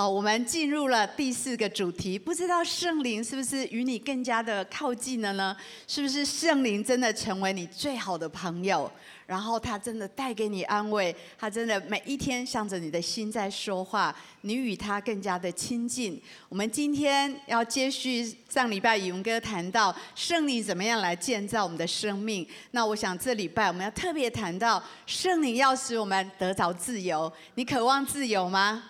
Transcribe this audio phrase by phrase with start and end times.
[0.00, 5.54] 哦，我们进入了第四个主题，不知道圣灵是不是与你更加的靠近了呢？
[5.86, 8.90] 是不是圣灵真的成为你最好的朋友？
[9.26, 16.18] 然后他真的带给你安慰，他真的每一天向着你的心在说话，你与他更加的亲近。
[16.48, 22.48] 我们今天要接续上礼拜宇文哥谈到圣灵怎么样来建造我们的生命。
[22.70, 27.30] 那我想这礼拜我们要特别谈到圣灵要使我们得着自由。
[27.56, 28.84] 你渴望自由吗？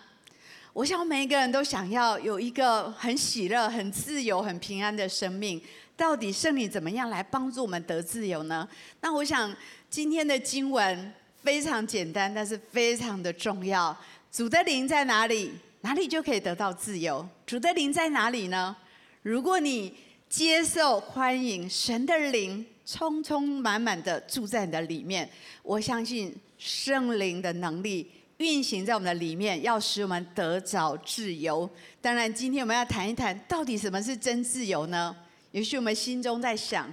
[0.72, 5.60] 我想每一个人都想要有一个很喜乐、很自由、很平安的生命。
[5.96, 8.68] 到底圣灵怎么样来帮助我们得自由呢？
[9.00, 9.54] 那我想。
[9.90, 11.12] 今天的经文
[11.42, 13.94] 非常简单，但是非常的重要。
[14.30, 15.50] 主的灵在哪里，
[15.80, 17.28] 哪里就可以得到自由。
[17.44, 18.76] 主的灵在哪里呢？
[19.22, 19.92] 如果你
[20.28, 25.28] 接受、欢迎神的灵，充充满满的住在你的里面，
[25.64, 28.08] 我相信圣灵的能力
[28.40, 31.68] 运行在我们的里面，要使我们得着自由。
[32.00, 35.14] 当然，今天我们要谈一谈，到底什么是真自由呢？
[35.52, 36.92] 也许我们心中在想。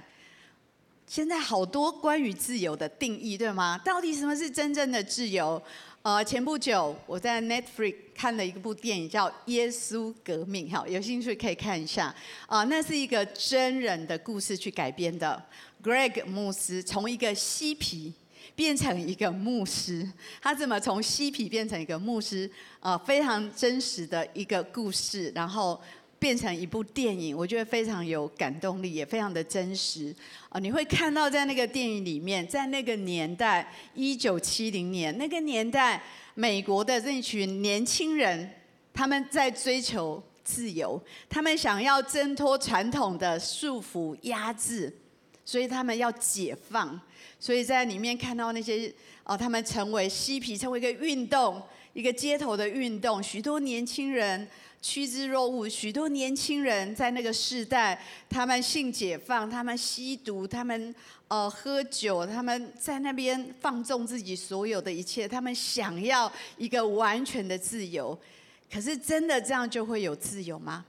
[1.06, 3.80] 现在好多关于自由的定义，对吗？
[3.82, 5.60] 到底什么是真正的自由？
[6.02, 12.14] 呃，前不久我在 Netflix 看了一部电影，叫《耶稣革命》，哈，有兴趣可以看一下。
[12.46, 15.42] 啊、呃，那是一个真人的故事去改编的。
[15.82, 18.12] Greg 牧师从一个嬉皮
[18.58, 20.04] 变成一个牧师，
[20.42, 22.50] 他怎么从嬉皮变成一个牧师？
[22.80, 25.80] 啊、非常真实的一个故事，然后。
[26.20, 30.12] 变成一部电影，我觉得非常有感动力，也非常的真实。
[30.48, 36.02] 啊，你会看到在那个电影里面，在那个年代，一九七零年那个年代，
[36.34, 38.50] 美国的这群年轻人，
[38.92, 44.92] 他们在追求自由，他们想要挣脱传统的束缚压制，
[45.48, 47.00] 所以他们要解放。
[47.40, 48.92] 所以在里面看到那些，
[49.24, 51.62] 哦，他们成为嬉皮，成为一个运动，
[51.94, 54.46] 一个街头的运动，许多年轻人。
[54.80, 60.94] 趋之若鹜，许多年轻人在那个时代，他们性解放，他们吸毒，他们
[61.26, 68.16] 呃喝酒，他们在那边放纵自己所有的一切，他们想要一个完全的自由。
[68.72, 70.84] 可是真的这样就会有自由吗？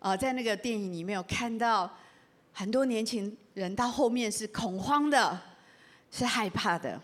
[0.00, 1.90] 呃，在那个电影里面有看到
[2.58, 5.40] 很多年轻人到后面是恐慌的，
[6.10, 7.00] 是害怕的，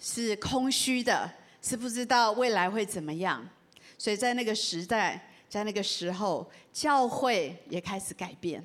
[0.00, 3.46] 是空虚的，是不知道未来会怎么样。
[3.98, 5.30] 所以在那个时代。
[5.46, 8.60] 在那个时候，教会也开始改变，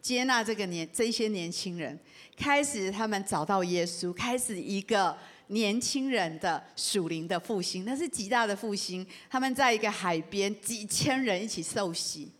[0.00, 1.98] 接纳这个年这些年轻人，
[2.38, 5.14] 开始他们找到耶稣，开始一个
[5.48, 9.06] 年轻人的属灵的复兴，那是极大的复兴。
[9.28, 12.32] 他们在一个海边，几千人一起受洗。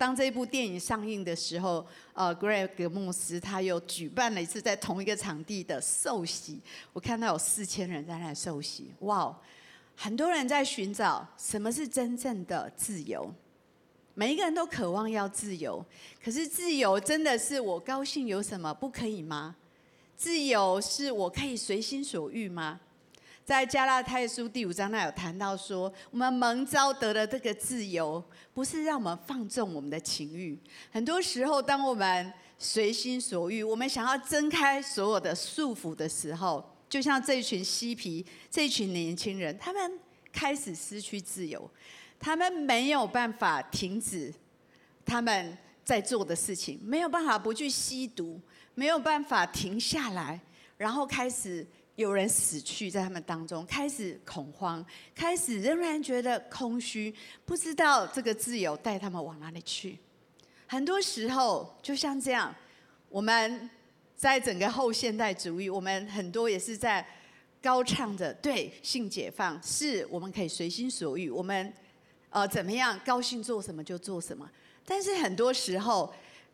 [0.00, 6.58] 当这部电影上映的时候，呃，Greg 牧师他又举办了一次在同一个场地的受洗，
[6.94, 9.38] 我看到有四千人在那里受洗，哇！
[9.94, 13.30] 很多人在寻找什么是真正的自由，
[14.14, 15.84] 每一个人都渴望要自由，
[16.24, 19.54] 可是自由真的是我高兴有什么不可以吗？
[20.16, 22.80] 自由是我可以随心所欲吗？
[23.44, 28.22] 在加拉太书第五章那有谈到说，我们蒙召得了这个自由，
[28.54, 30.58] 不是让我们放纵我们的情欲。
[30.92, 36.64] 很多时候，当我们随心所欲，我们想要挣开所有的束缚的时候。
[36.88, 39.98] 就像这一群嬉皮，这一群年轻人，他们
[40.32, 41.70] 开始失去自由，
[42.18, 44.34] 他们没有办法停止
[45.04, 48.40] 他们在做的事情，没有办法不去吸毒，
[48.74, 50.40] 没有办法停下来，
[50.76, 51.64] 然后开始
[52.00, 54.84] 有人死去在他们当中，开始恐慌，
[55.14, 59.98] 开始仍然觉得空虚，不知道这个自由带他们往哪里去。
[60.66, 62.54] 很多时候就像这样，
[63.08, 63.70] 我们。
[64.20, 67.02] 在整个后现代主义，我们很多也是在
[67.62, 71.72] 高唱着对性解放，是我们可以随心所欲，我们
[72.28, 74.46] 呃怎么样高兴做什么就做什么。
[74.84, 76.12] 但是很多时候，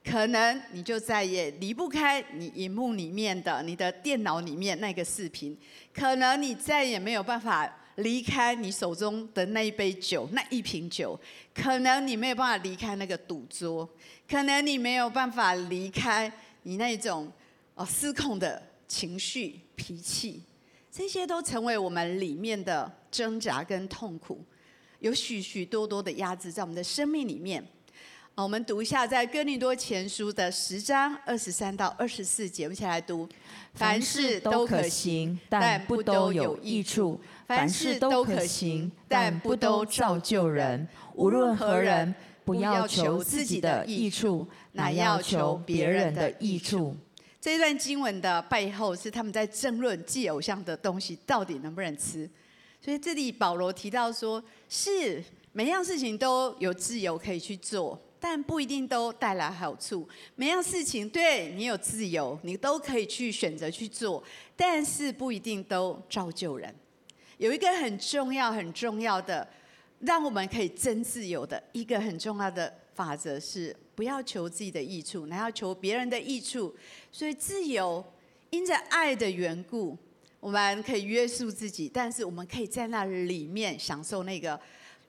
[0.09, 5.59] 可能你就再也离不开你荧幕里面的、你的电脑里面那个视频，
[5.93, 11.19] 可能你再也没有办法离开你手中的那一杯酒、那一瓶酒，
[11.53, 13.89] 可能你没有办法离开那个赌桌，
[14.29, 16.33] 可能你没有办法离开
[16.63, 17.31] 你那种。
[17.79, 20.43] 哦，失控的情绪、脾气，
[20.91, 24.43] 这些都成为我们里面的挣扎跟痛苦，
[25.01, 27.63] 有许许多多的压制在我们的生命里面。
[28.37, 33.27] 啊，我们读一下在哥林多前书的十章二十三到二十四节，我们一起来读：
[33.73, 40.87] 凡事都可行，但不都有益处；凡事都可行，但不都造就人。
[41.15, 46.95] 无论何人，不要求自己的益处，乃要求别人的益处。
[47.41, 52.29] 这一段经文的背后是他们在争论祭偶像的东西到底能不能吃，
[52.85, 60.09] 所以这里保罗提到说，是每样事情都有自由可以去做，但不一定都带来好处。
[60.35, 64.23] 每样事情对你有自由，你都可以去选择去做，
[64.57, 66.75] 但是不一定都造就人。
[67.39, 69.47] 有一个很重要、很重要的，
[70.01, 76.75] 让我们可以真自由的一个很重要的法则是：不要求自己的益处，乃要求别人的益处。
[77.13, 78.03] 所以自由，
[78.49, 79.97] 因着爱的缘故，
[80.41, 84.59] 我们可以约束自己，但是我们可以在那里面享受那个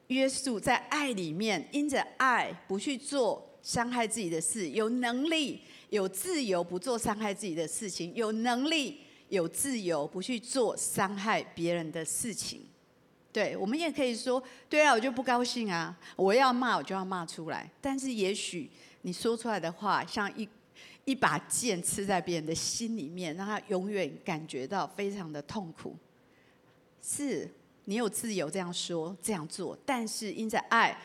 [0.07, 9.01] 约束，在爱里面，因着爱不去做伤害自己的事，有能力、有自由不做伤害自己的事情，有能力。
[9.29, 12.61] 有自由，不去做伤害别人的事情。
[13.33, 17.69] 对，我们也可以说，对啊，我就不高兴啊，我要骂我就要骂出来。
[17.81, 18.69] 但是也许
[19.01, 20.47] 你说出来的话，像一
[21.03, 25.93] 一把剑刺在别人的心里面，让他永远感觉到非常的痛苦。
[27.01, 27.49] 是，
[27.89, 30.95] 你有自由这样说这样做，但是因着爱，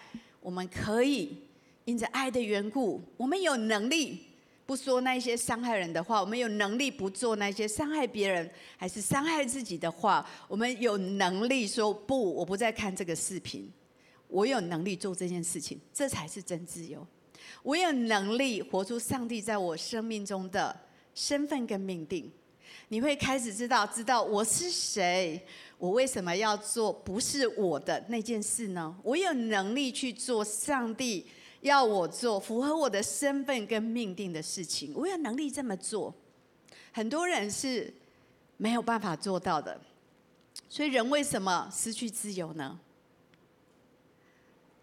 [0.40, 1.38] 我们可以
[1.84, 4.26] 因着爱的缘故，我们有能力。
[4.64, 10.26] 不说那些伤害人的话，我们有能力不做那些伤害别人还是伤害自己的话。
[10.48, 13.70] 我们有能力说不，我不再看这个视频。
[14.28, 17.06] 我有能力做这件事情，这才是真自由。
[17.62, 20.74] 我有能力活出上帝在我生命中的
[21.14, 22.32] 身份跟命定。
[22.88, 25.44] 你会开始知道，知道我是谁，
[25.78, 28.94] 我为什么要做不是我的那件事呢？
[29.02, 31.26] 我有能力去做上帝。
[31.62, 36.12] 要我做符合我的身份跟命定的事情，我有能力这么做。
[36.90, 37.94] 很多人是
[38.56, 39.80] 没有办法做到的，
[40.68, 42.80] 所以人为什么失去自由呢？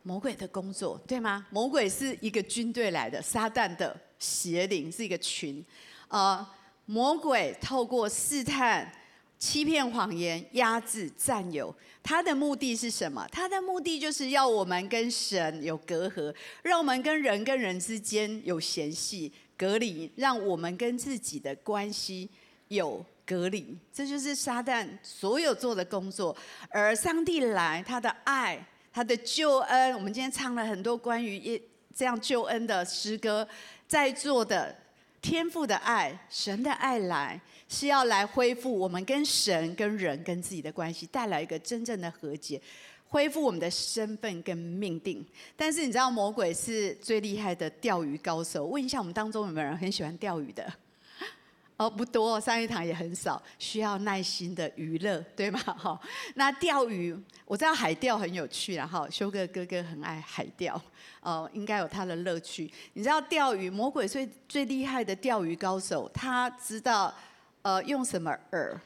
[0.03, 1.45] 魔鬼的工作，对吗？
[1.49, 5.61] 魔鬼是一个军队来的，撒旦的邪灵是一个群，
[6.07, 6.47] 呃，
[6.89, 8.91] 魔鬼透过试探。
[9.37, 13.25] 欺骗、谎言、压制、占有，他的目的是什么？
[13.31, 22.29] 他的目的就是要我们跟神有隔阂，让我们跟人跟人之间有嫌隙、隔离，让我们跟自己的关系
[22.67, 23.77] 有隔离。
[23.93, 26.35] 这就是撒旦所有做的工作。
[26.67, 28.61] 而上帝来，他的爱、
[28.91, 31.61] 他的救恩，我们今天唱了很多关于
[31.95, 33.47] 这样救恩的诗歌，
[33.87, 34.75] 在座的。
[35.21, 42.61] 天赋的爱，神的爱来是要来恢复我们跟神、跟人、跟自己的关系，带来一个真正的和解，
[43.07, 45.25] 恢复我们的身份跟命定。
[45.55, 48.65] 但是你知道，魔鬼是最厉害的钓鱼高手。
[48.65, 50.71] 问一下，我们当中有没有人很喜欢钓鱼的？
[51.79, 55.57] 哦，不多，三一堂也很少，需要耐心的娱乐，对吗？
[55.79, 55.97] 哈，
[56.35, 60.79] 那钓鱼，我知道海钓很有趣，然后修哥哥哥很爱海钓，
[61.21, 62.69] 哦，应该有他的乐趣。
[62.95, 67.15] 你知道钓鱼，魔鬼最最厉害的钓鱼高手，他知道，
[67.61, 68.77] 呃，用什么饵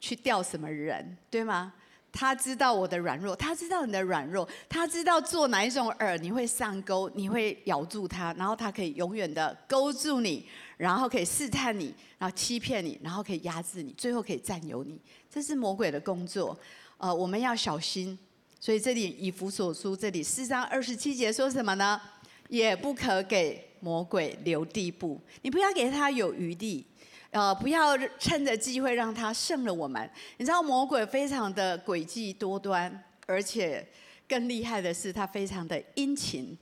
[0.00, 1.72] 去钓什么人，对吗？
[2.12, 10.46] 他知道我的软弱，他知道你的软弱，他知道做哪一种饵你会上钩，你会咬住它，然后他可以永远的勾住你。
[10.78, 14.96] 然后可以试探你，然后欺骗你，然后可以压制你，最后可以占有你。
[15.28, 16.56] 这是魔鬼的工作，
[16.98, 18.16] 呃，我们要小心。
[18.60, 22.00] 所以这里以弗所书这里四章二十七节说什么呢？
[22.48, 26.86] 也不可给魔鬼留地步，你不要给他有余地，
[27.30, 30.10] 呃，不要趁着机会让他胜了我们。
[30.38, 33.86] 你知道魔鬼非常的诡计多端，而且
[34.26, 36.56] 更厉害的是他非常的殷勤。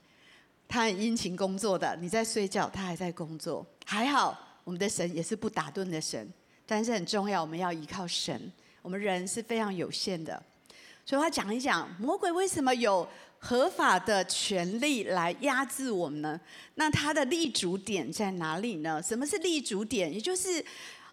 [0.67, 3.65] 他很殷勤工作的，你在睡觉，他还在工作。
[3.85, 6.29] 还好，我们的神也是不打盹的神，
[6.65, 8.51] 但是很重要，我们要依靠神。
[8.81, 10.43] 我们人是非常有限的，
[11.05, 13.07] 所以他讲一讲魔鬼为什么有
[13.39, 16.39] 合法的权利来压制我们呢？
[16.75, 19.01] 那他的立足点在哪里呢？
[19.01, 20.13] 什么是立足点？
[20.13, 20.63] 也就是，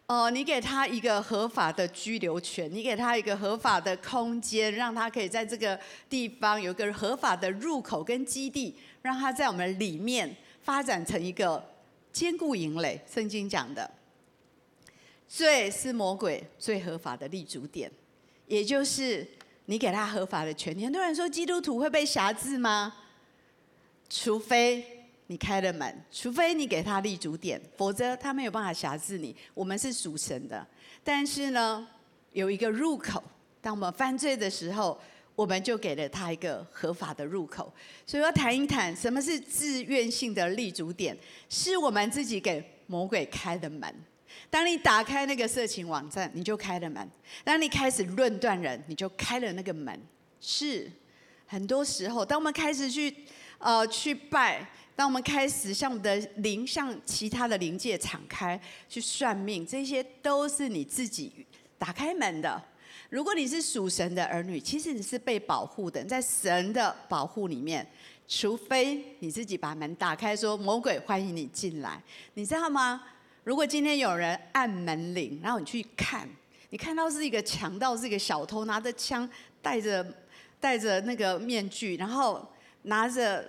[0.07, 5.79] 呃，你给他一个合法的居留权，你给他一个合法的空间，让他可以在这个
[6.09, 8.75] 地方有个合法的入口跟基地。
[9.03, 11.63] 让他在我们里面发展成一个
[12.11, 12.99] 坚固营垒。
[13.07, 13.91] 圣经讲的，
[15.29, 17.93] 罪是魔鬼最合法的立足点，
[18.47, 19.27] 也就是
[19.67, 20.85] 你给他合法的权利。
[20.85, 22.95] 很多人说基督徒会被辖制吗？
[24.09, 24.85] 除非
[25.27, 29.35] 你开了门，除非你给他立足点，否则他没有办法辖制你。
[29.55, 30.67] 我们是属神的，
[31.03, 31.87] 但是呢，
[32.33, 33.23] 有一个入口，
[33.61, 35.01] 当我们犯罪的时候。
[35.37, 37.75] 我们就给了他一个合法的入口，
[38.07, 41.19] 所以要谈一谈什么是自愿性的立足点，
[41.49, 43.93] 是我们自己给魔鬼开的门。
[44.51, 47.07] 当你打开那个色情网站，你就开了门；
[47.43, 50.01] 当你开始论断人，你就开了那个门。
[50.41, 50.91] 是
[51.47, 53.15] 很多时候，当我们开始去
[53.59, 61.47] 呃去拜，当我们开始向我们的灵向其他的灵界敞开去算命，这些都是你自己
[61.79, 62.63] 打开门的。
[63.11, 67.87] 如果你是属神的儿女，其实你是被保护的，在神的保护里面，
[68.27, 72.03] 除非你自己把门打开，说魔鬼欢迎你进来，
[72.35, 73.03] 你知道吗？
[73.45, 76.27] 如果今天有人按门铃，然后你去看，
[76.71, 79.29] 你看到是一个强盗，是一个小偷，拿着枪，
[79.61, 80.05] 戴着
[80.59, 82.51] 戴着那个面具，然后
[82.83, 83.47] 拿着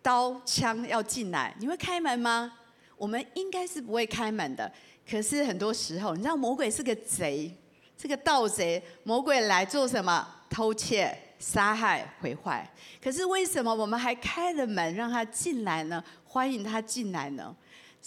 [0.00, 2.50] 刀枪要进来，你会开门吗？
[2.96, 4.72] 我们应该是不会开门的。
[5.08, 7.54] 可是很多时候，你知道魔鬼是个贼。
[7.98, 10.26] 这个盗贼魔鬼来做什么？
[10.48, 12.66] 偷窃、杀害、毁坏。
[13.02, 16.02] 可是为什么我们还开了门让他进来呢？
[16.24, 17.54] 欢迎他进来呢？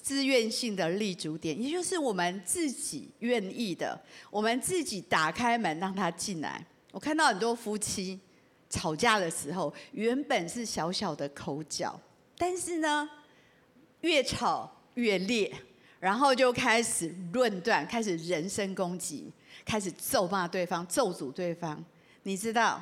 [0.02, 6.66] 自愿性的立足点，也就是我们自己愿意的，我们自己打开门让他进来。
[6.92, 8.20] 我看到很多夫妻
[8.70, 12.00] 吵架的时候，原本是小小的口角，
[12.38, 13.10] 但是呢，
[14.02, 15.54] 越吵越烈，
[16.00, 19.32] 然后就开始论断，开始人身攻击。
[19.66, 21.84] 开始咒骂对方，咒诅对方，
[22.24, 22.82] 你知道，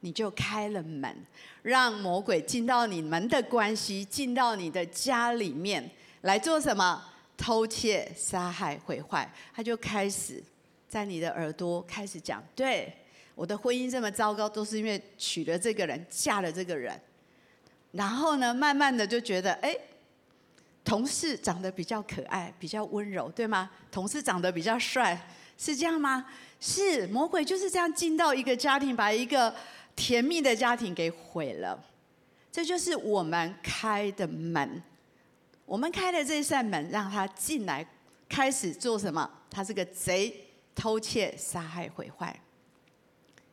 [0.00, 1.16] 你就开了门，
[1.62, 5.90] 让魔鬼进到你们的关系，进到你的家里面
[6.26, 7.02] 来做什么？
[7.36, 9.30] 偷窃、杀害、毁坏。
[9.54, 10.42] 他就开始
[10.88, 12.92] 在你的耳朵开始讲：对，
[13.34, 17.00] 我的婚姻这么糟糕，都是因为娶了这个人，嫁了这个人。
[17.92, 19.76] 然后呢，慢慢的就觉得，哎，
[20.84, 23.70] 同事长得比较可爱，比较温柔，对吗？
[23.92, 25.16] 同事长得比较帅。
[25.56, 26.26] 是这样吗？
[26.58, 29.54] 是魔鬼就是这样进到一个家庭，把一个
[29.94, 31.78] 甜蜜的家庭给毁了。
[32.50, 34.82] 这就是我们开的门，
[35.66, 37.86] 我们开的这扇门，让他进来，
[38.28, 39.28] 开始做什么？
[39.50, 40.32] 他是个贼，
[40.74, 42.34] 偷窃、杀害、毁坏。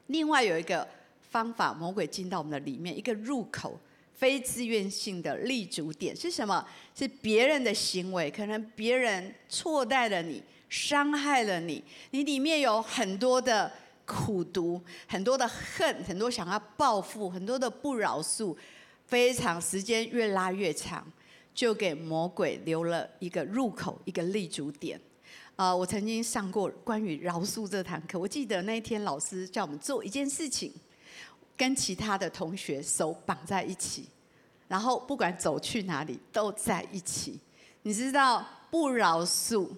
[0.07, 0.87] 另外有一个
[1.31, 3.79] 方法，魔鬼进到我们的里面，一个入口，
[4.13, 6.65] 非自愿性的立足点是什么？
[6.95, 10.41] 是别人的行为，可能别人错待了你。
[10.69, 13.71] 伤害了你，你里面有很多的
[14.05, 18.57] 苦毒，很多的恨，很多想要报复，很多的不饶恕，
[19.05, 21.05] 非常时间越拉越长，
[21.53, 24.99] 就给魔鬼留了一个入口，一个立足点。
[25.55, 30.73] 啊、呃，我曾经上过关于饶恕这堂课，我记得那一天老师叫我们做一件事情，
[31.55, 34.07] 跟其他的同学手绑在一起，
[34.67, 37.39] 然后不管走去哪里都在一起。
[37.83, 39.69] 你知道不饶恕？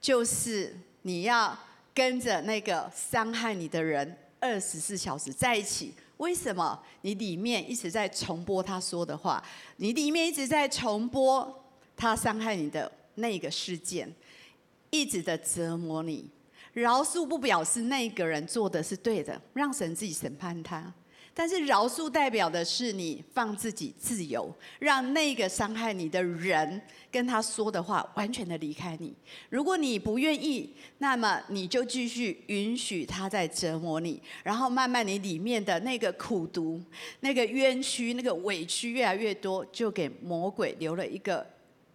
[0.00, 1.58] 就是你要
[1.92, 6.80] 跟着那个伤害你的人二十四小时在一起，为什么？
[7.02, 9.42] 你里面一直在重播他说的话，
[9.76, 11.64] 你里面一直在重播
[11.96, 14.12] 他伤害你的那个事件，
[14.90, 16.30] 一直的折磨你。
[16.74, 20.92] 饶恕不表示那个人做的是对的，让神自己审判他。
[21.38, 29.14] 但是饶恕代表的是你放自己自由，让那个伤害你的人跟他说的话完全的离开你。
[29.48, 36.82] 如果你不愿意，那么你就继续允许他在折磨你，然后慢慢你里面的那个苦毒、
[37.20, 41.46] 那个冤屈、那个委屈越来越多，就给魔鬼留了一个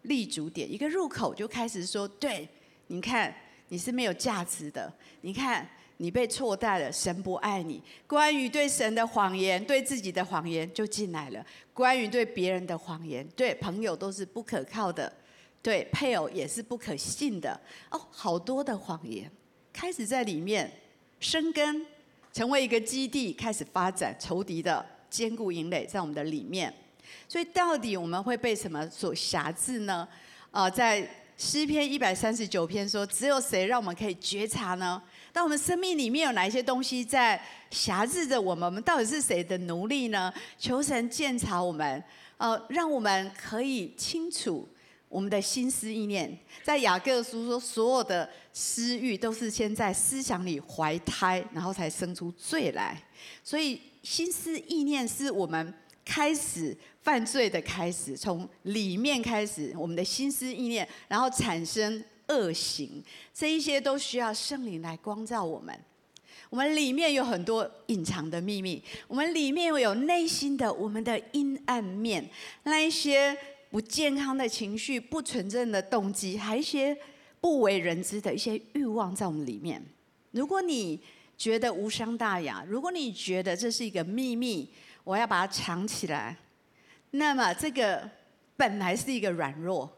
[0.03, 2.47] 立足点、一个入口，就开始说：对，
[2.87, 3.35] 你看
[3.67, 5.67] 你是没有价值的，你看。
[5.97, 7.81] 你被错待了，神不爱你。
[8.07, 11.45] 关于对神的谎言，对自己的谎言就进来了。
[11.73, 15.11] 关于对别人的谎言，对朋友都是不可靠的，
[15.61, 17.59] 对配偶也是不可信的。
[17.89, 19.31] 哦，好多的谎言
[19.71, 20.71] 开始在里面
[21.19, 21.85] 生根，
[22.31, 26.73] 成为一个基地，开始发展仇敌的坚固营垒在我们的里面。
[27.27, 30.07] 所以，到底我们会被什么所辖制呢？
[30.51, 31.07] 啊、呃，在
[31.37, 35.01] 诗篇一百三十九篇说：“只有谁让我们可以觉察呢？”
[35.33, 38.63] 当我们生命里面有哪一些东西在辖制着我们？
[38.67, 40.31] 我们到底是谁的奴隶呢？
[40.59, 42.01] 求神鉴察我们，
[42.37, 44.69] 呃，让我们可以清楚
[45.09, 46.37] 我们的心思意念。
[46.61, 53.01] 在雅各书说，所有的私欲都是先在思想里怀胎，然后才生出罪来。
[53.43, 55.73] 所以心思意念是我们
[56.05, 62.05] 开始犯罪的开始，从里面开始，我们的心思意念，然后产生。
[62.27, 63.03] 恶行，
[63.33, 65.77] 这一些都需要圣灵来光照我们。
[66.49, 72.29] 我们里面有很多隐藏的秘密，我们里面有内心的我们的阴暗面，
[72.63, 73.35] 那一些
[73.71, 76.95] 不健康的情绪、不纯正的动机，还有一些
[77.41, 79.83] 不为人知的一些欲望在我们里面。
[80.29, 81.01] 如果你
[81.35, 84.69] 觉得无伤大雅，如果你觉得这是一个秘密，
[85.03, 86.37] 我要把它藏起来，
[87.11, 88.07] 那么这个
[88.55, 89.91] 本来是一个软弱。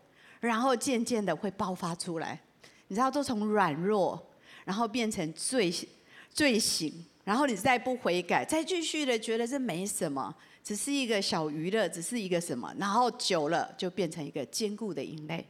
[0.45, 2.39] 然后渐渐的会爆发出来，
[2.87, 4.21] 你知道，都从软弱，
[4.63, 5.73] 然后变成罪
[6.33, 10.33] 罪行，然后你再不悔改，再继续的觉得这没什么，
[10.63, 15.45] 只是一个小娱乐，只是一个什么，然后久了就变成一个坚固的营垒。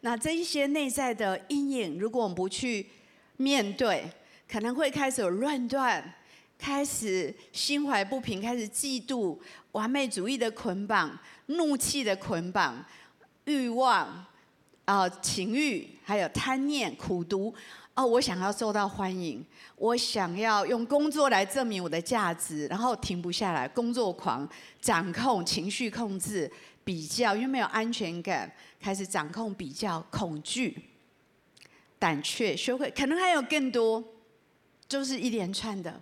[0.00, 2.86] 那这一些内在的阴影，如果我们不去
[3.38, 4.04] 面对，
[4.48, 6.14] 可能会开始有论断，
[6.58, 9.38] 开始心怀不平，开始嫉妒、
[9.72, 12.84] 完美主义的捆绑、怒气的捆绑、
[13.46, 14.24] 欲望
[14.84, 17.52] 啊、情欲，还有贪念、苦毒。
[17.94, 19.42] 哦，我想要受到欢迎，
[19.76, 24.46] 我想要用工作来证明我的价值，然后停不下来，工作狂、
[24.80, 26.50] 掌控、情绪控制、
[26.84, 30.90] 比较，因为没有安全感，开始掌控、比较、恐惧、
[31.98, 34.04] 胆怯、羞愧，可能还有更多，
[34.86, 35.98] 就是一连串的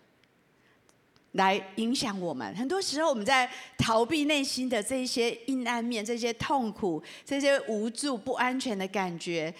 [1.34, 2.52] 来影响我们。
[2.56, 3.48] 很多时候，我们在
[3.78, 9.54] 逃避内心的这些阴暗面、这些痛苦、这些无助、不安全的感觉。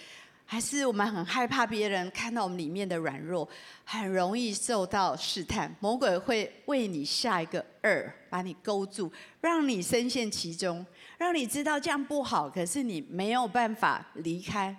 [0.47, 3.49] 还是我们很害怕别人看到我们里面的软弱，
[3.83, 5.75] 很容易受到试探。
[5.79, 10.85] 魔鬼会为你下一个饵，把你勾住，让你深陷其中，
[11.17, 14.75] 让你知道这样不好，可是你没有办法离开。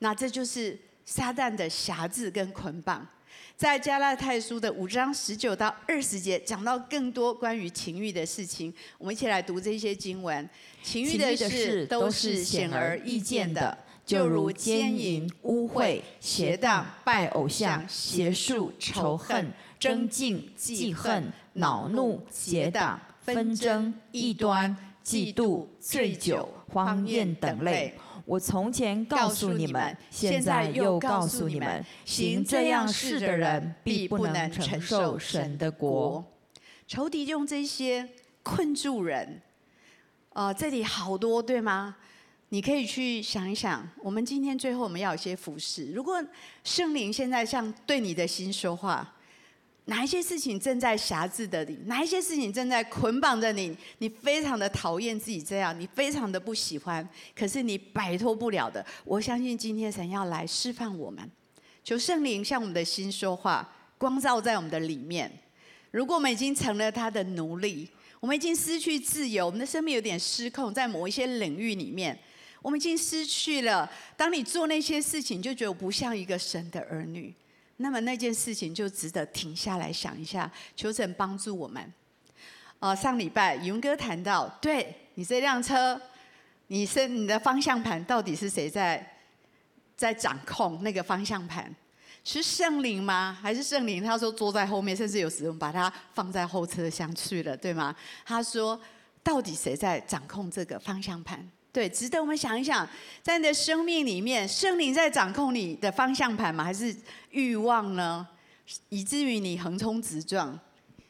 [0.00, 3.04] 那这就是撒旦的辖制跟捆绑。
[3.56, 8.72] 在加拉太书的五章十九到二十节，讲到更多关于情欲的事情。
[8.98, 10.48] 我们一起来读这些经文。
[10.82, 13.76] 情欲的事都是显而易见的。
[14.06, 27.92] 就如奸淫、污秽、邪荡、拜偶像、邪术、仇恨、争竞、记恨、恼怒、结党、纷争、异端、嫉妒、醉酒、荒宴等类。
[28.28, 36.22] 我从前告诉你们，现在又告诉你们：行这样事的人，必不能承受神的国。
[36.86, 38.06] 仇敌用这些
[38.42, 39.40] 困住人，
[40.34, 41.96] 呃，这里好多，对吗？
[42.50, 45.90] 你可以去想一想，我们今天最后我们要有些服饰。
[45.94, 46.22] 如果
[46.62, 49.16] 圣灵现在像对你的心说话，
[49.88, 51.74] 哪一些事情正在辖制着你？
[51.86, 53.74] 哪一些事情正在捆绑着你？
[53.98, 58.84] 你非常的讨厌自己这样，你非常的不喜欢，可是你摆脱不了的。
[59.04, 61.28] 我相信今天神要来释放我们，
[61.82, 63.66] 求圣灵向我们的心说话，
[63.96, 65.30] 光照在我们的里面。
[65.90, 67.88] 如果我们已经成了他的奴隶，
[68.20, 72.18] 我们已经失去自由，我们的生命有点失控，在某一些领域里面。
[72.60, 73.90] 我们已经失去了。
[74.16, 77.32] 当你做那些事情，就觉得我不像一个神的儿女，
[77.78, 81.92] 那么那件事情就值得停下来想一下，求神帮助我们。
[82.80, 86.00] 呃，上礼拜云哥谈到，对你这辆车，
[86.68, 89.14] 你是你的方向盘到底是谁在
[89.96, 91.74] 在掌控那个方向盘？
[92.24, 93.36] 是圣灵吗？
[93.40, 94.02] 还是圣灵？
[94.02, 97.94] 他说坐在后面，甚至有时候把它放在后车厢去了，对吗？
[98.24, 98.78] 他说，
[99.22, 101.48] 到底谁在掌控这个方向盘？
[101.78, 102.84] 对，值得我们想一想，
[103.22, 106.64] 在你的生命里面，圣灵在掌控你的方向盘吗？
[106.64, 106.92] 还是
[107.30, 108.26] 欲望呢？
[108.88, 110.58] 以至于你横冲直撞，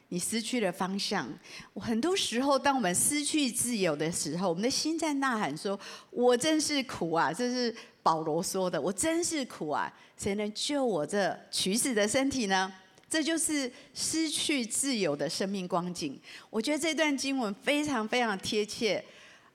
[0.09, 1.27] 你失去了方向。
[1.73, 5.79] 很多时候，当我们失去自由的时候，我们的心在呐喊说
[6.11, 9.91] ：“我真是苦啊！”这是保罗说的：“我真是苦啊！
[10.15, 12.71] 谁能救我这取死的身体呢？”
[13.09, 16.21] 这就是失去自由的生命光景。
[16.51, 19.03] 我觉得这段经文非常非常贴切。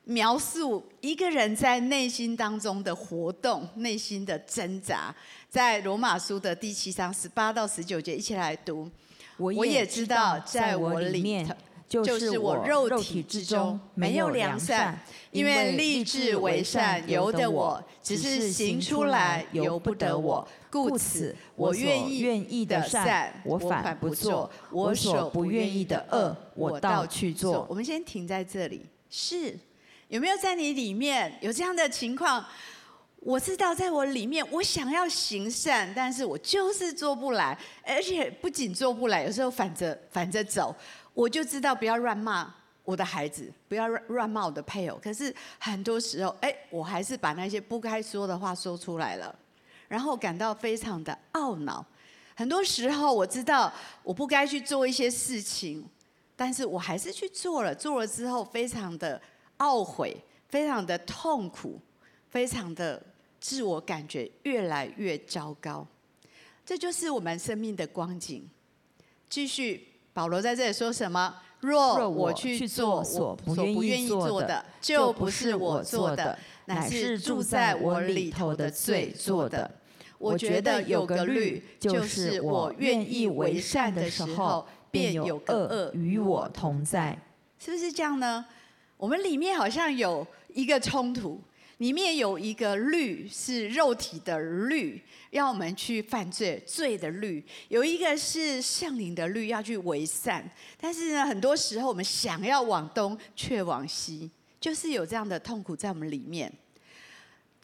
[0.05, 5.15] 描述一个人在内心当中的活动、内心的挣扎，
[5.49, 8.91] 在罗马书的第七章十八到十九节，一起来读。
[9.39, 11.57] 我也知道，在我里面，
[11.89, 15.01] 就是我肉体之中没有良善，
[15.33, 20.47] 因为立志为善由得我，只是行出来由不得我。
[20.71, 27.67] 故此，我愿意愿意的善，我反不做；我所不愿意的恶，我倒去做。
[27.71, 29.59] 我们先停在这里，是。
[30.09, 32.45] 有没有在你里面有这样的情况？
[33.21, 40.77] 我知道在我里面，我想要行善，但是我就是做不来，而且不仅做不来，有时候反着反着走。
[41.15, 45.01] 我就知道不要乱骂我的孩子，不要乱乱骂我的配偶。
[45.03, 49.35] 可是很多时候，哎，我还是把那些不该说的话说出来了，
[49.89, 51.83] 然后感到非常的懊恼。
[52.35, 55.89] 很多时候我知道我不该去做一些事情，
[56.37, 59.19] 但是我还是去做了，做了之后非常的。
[59.59, 60.17] 懊悔，
[60.49, 61.81] 非常的痛苦，
[62.31, 63.03] 非常的
[63.41, 65.87] 自我感觉越来越糟糕，
[66.65, 68.49] 这就是我们生命的光景。
[69.29, 71.35] 继续，保罗在这里说什么？
[71.61, 79.71] 若我去做我所不愿意做的，就不是我做的，乃是住在我里头的罪做的。
[80.19, 87.19] 我觉得有个律，就是我愿意为善的时候，便有恶与我同在。
[87.59, 88.45] 是不是这样呢？
[88.97, 91.41] 我们里面好像有一个冲突，
[91.79, 100.49] 里面有一个律是肉体的律，要我们去犯罪，罪的律；有一个是圣灵的律，要去为善。
[100.81, 104.31] 但是呢，很多时候我们想要往东，却往西，
[104.61, 106.53] 就是有这样的痛苦在我们里面。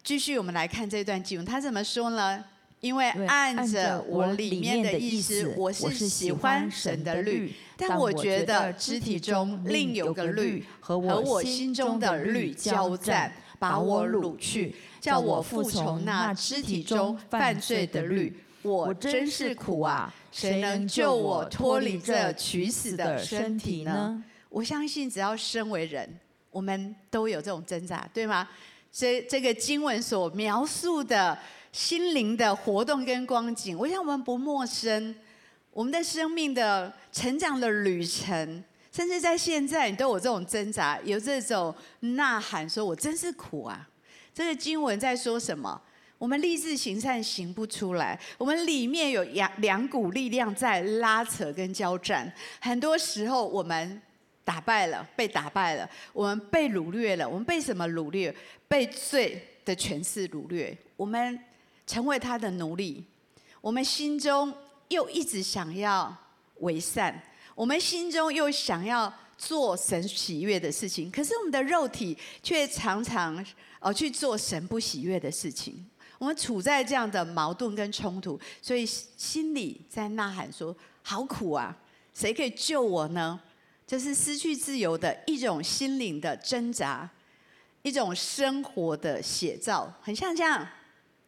[0.02, 2.44] 继续，我们来看这段经文，他怎么说呢？
[2.80, 18.34] 因为按着我里面的意思，我是喜欢神的律，但我觉得肢体中另有个律和我心中的律交战，把我掳去，叫我服从那肢体中犯罪的律。
[18.62, 20.14] 我真是苦啊！
[20.30, 24.22] 谁能救我脱离这取死的身体呢？
[24.48, 26.18] 我相信，只要身为人，
[26.50, 28.48] 我们都有这种挣扎，对吗？
[28.92, 31.38] 这这个经文所描述的
[31.72, 35.14] 心灵的活动跟光景，我想我们不陌生。
[35.72, 43.88] 我们的生命的成长的旅程，甚至在现在，你都有这种挣扎，有这种呐喊，说我真是苦啊！
[44.34, 45.80] 这个经文在说什么？
[46.18, 52.30] 我们立志行善行不出来，我们里面有两两股力量在拉扯跟交战。
[52.60, 54.02] 很多时候我们
[54.50, 57.28] 打败了，被打败了，我们被掳掠了。
[57.28, 58.34] 我们被什么掳掠？
[58.66, 60.76] 被罪的权势掳掠。
[60.96, 61.38] 我们
[61.86, 63.04] 成为他的奴隶。
[63.60, 64.52] 我们心中
[64.88, 66.12] 又一直想要
[66.56, 67.22] 为善，
[67.54, 73.46] 我们心中又想要做神喜悦的事情，可是我们的肉体却常常
[73.78, 75.88] 呃去做神不喜悦的事情。
[76.18, 81.76] 我们处在这样的矛盾跟冲突，所以心里在呐喊说：“好苦啊！
[82.12, 83.38] 谁可以救我呢？”
[83.90, 87.10] 这是失去自由的一种心灵的挣扎，
[87.82, 90.64] 一种生活的写照，很像这样。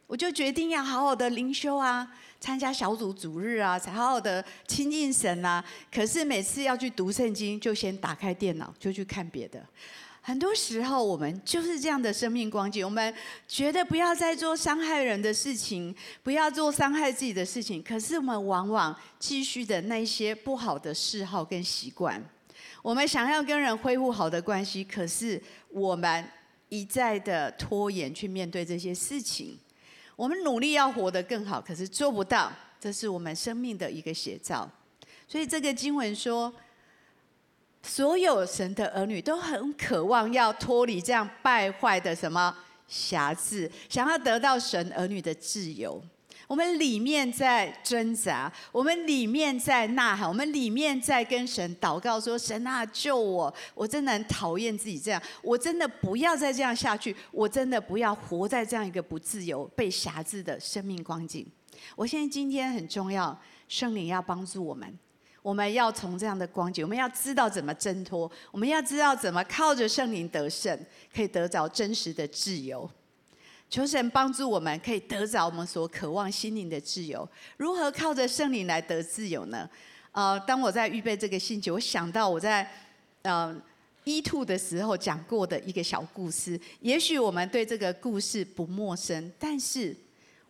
[0.06, 5.64] 我就决定要好好的灵修啊，参加小组主日啊，才好好的亲近神啊。
[5.92, 9.60] 可是每次要去读圣经，就先打开电脑，就去看别的。
[10.20, 12.84] 很多时候，我们就是这样的生命光景。
[12.84, 13.12] 我们
[13.48, 17.82] 觉得不要再做伤害人的事情，不要做伤害自己的事情。
[17.82, 22.22] 可是我们往往继续的那些不好的嗜好跟习惯。
[22.82, 25.40] 我们想要跟人恢复好的关系，可是
[25.70, 26.28] 我们
[26.68, 29.58] 一再的拖延去面对这些事情。
[30.16, 32.52] 我们努力要活得更好，可是做不到。
[32.78, 34.70] 这是我们生命的一个写照。
[35.26, 36.52] 所以这个经文说。
[37.84, 46.00] 所有神的儿女都很渴望要脱离这样败坏的什么辖制，想要得到神儿女的自由。
[46.52, 53.54] 我们里面在挣扎，我们里面在呐喊，我们里面在跟神祷告说：“神啊，救我！
[53.74, 61.46] 我真的很讨厌自己这样，我真的不要再这样下去，我真的不要活在这样一个不自由、被辖制的生命光景。”
[61.96, 63.34] 我现在今天很重要，
[63.66, 64.98] 圣灵要帮助我们。
[65.40, 70.78] 我们要从这样的光景，我们要知道怎么挣脱，我们要知道怎么靠着圣灵得胜，
[71.14, 72.90] 可以得着真实的自由。
[73.72, 77.26] 求神帮助我们，可以得着我们所渴望心灵的自由。
[77.56, 79.66] 如何靠着圣灵来得自由呢？
[80.10, 82.70] 呃，当我在预备这个信息，我想到我在
[83.22, 83.56] 呃
[84.04, 86.60] E2 的时候讲过的一个小故事。
[86.80, 89.96] 也许我们对这个故事不陌生，但是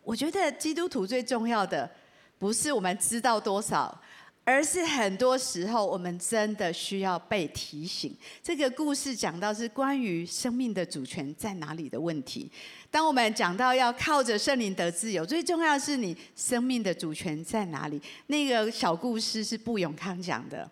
[0.03, 1.89] 我觉得基督徒最重要的
[2.37, 3.97] 不是我们知道多少。
[4.45, 8.13] 而是很多时候，我们真的需要被提醒。
[8.41, 12.51] 这个故事讲到是关于生命的主权在哪里的问题。
[12.91, 18.01] 当我们讲到要靠着圣灵得自由，最重要的是你生命的主权在哪里？
[18.27, 20.69] 那个小故事是布永康讲的。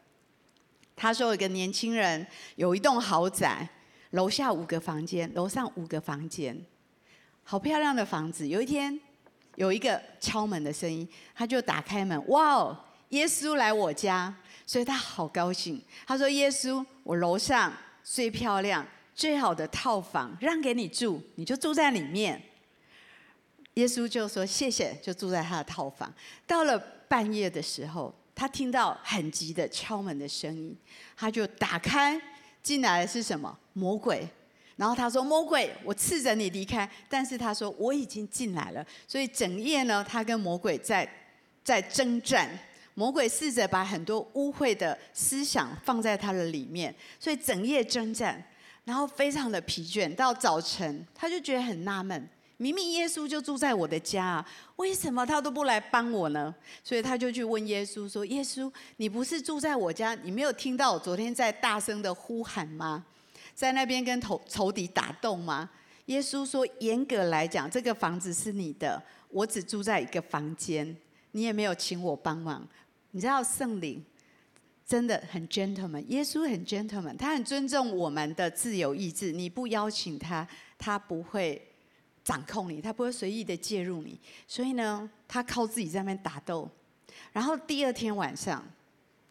[0.93, 3.67] 他说，有个年轻人有一栋豪宅，
[4.09, 6.55] 楼下五个房间，楼上五个房间，
[7.43, 8.45] 好漂亮的房子。
[8.45, 8.99] 有一天，
[9.55, 12.77] 有一个敲门的声音，他就打开门，哇哦！
[13.11, 14.33] 耶稣来我家，
[14.65, 15.81] 所以他好高兴。
[16.05, 17.71] 他说：“耶稣，我楼上
[18.03, 22.41] 最漂亮、最好的套房让给你住，你就住在里面。”
[23.75, 26.13] 耶稣就说：“谢谢。”就住在他的套房。
[26.47, 30.75] 到了半夜的时候，他听到很急的敲门的声音，
[31.17, 32.19] 他就打开，
[32.63, 33.57] 进来的是什么？
[33.73, 34.27] 魔鬼。
[34.77, 41.07] 然后他说：“魔鬼，我斥责你离开。”但是他说：“我已经进来了。”所以整夜呢，他跟魔鬼在
[41.61, 42.49] 在征战。
[42.93, 48.43] 魔鬼试着把很多污秽的思想放在他的里面，所以整夜征战，
[48.83, 50.13] 然后非常的疲倦。
[50.15, 56.53] 到早晨，他就觉得很纳闷：明明耶稣就住在我的家啊，为什么他都不来帮我呢？
[56.83, 60.13] 所以他就去问耶稣说：“耶稣，你不是住在我家？
[60.15, 63.05] 你没有听到我昨天在大声的呼喊吗？
[63.55, 65.69] 在那边跟仇仇敌打斗吗？”
[66.07, 70.95] 耶稣说：“严格来讲，这个房子是你的，我只住在一个房间，
[71.31, 72.67] 你也没有请我帮忙。”
[73.11, 74.03] 你知道圣灵
[74.85, 79.31] 真的很 gentleman，耶稣很 gentleman，他很尊重我们的自由意志。
[79.31, 80.47] 你不邀请他，
[80.77, 81.61] 他不会
[82.23, 84.19] 掌控你，他不会随意的介入你。
[84.47, 86.69] 所以呢，他靠自己在那边打斗。
[87.31, 88.65] 然后第二天晚上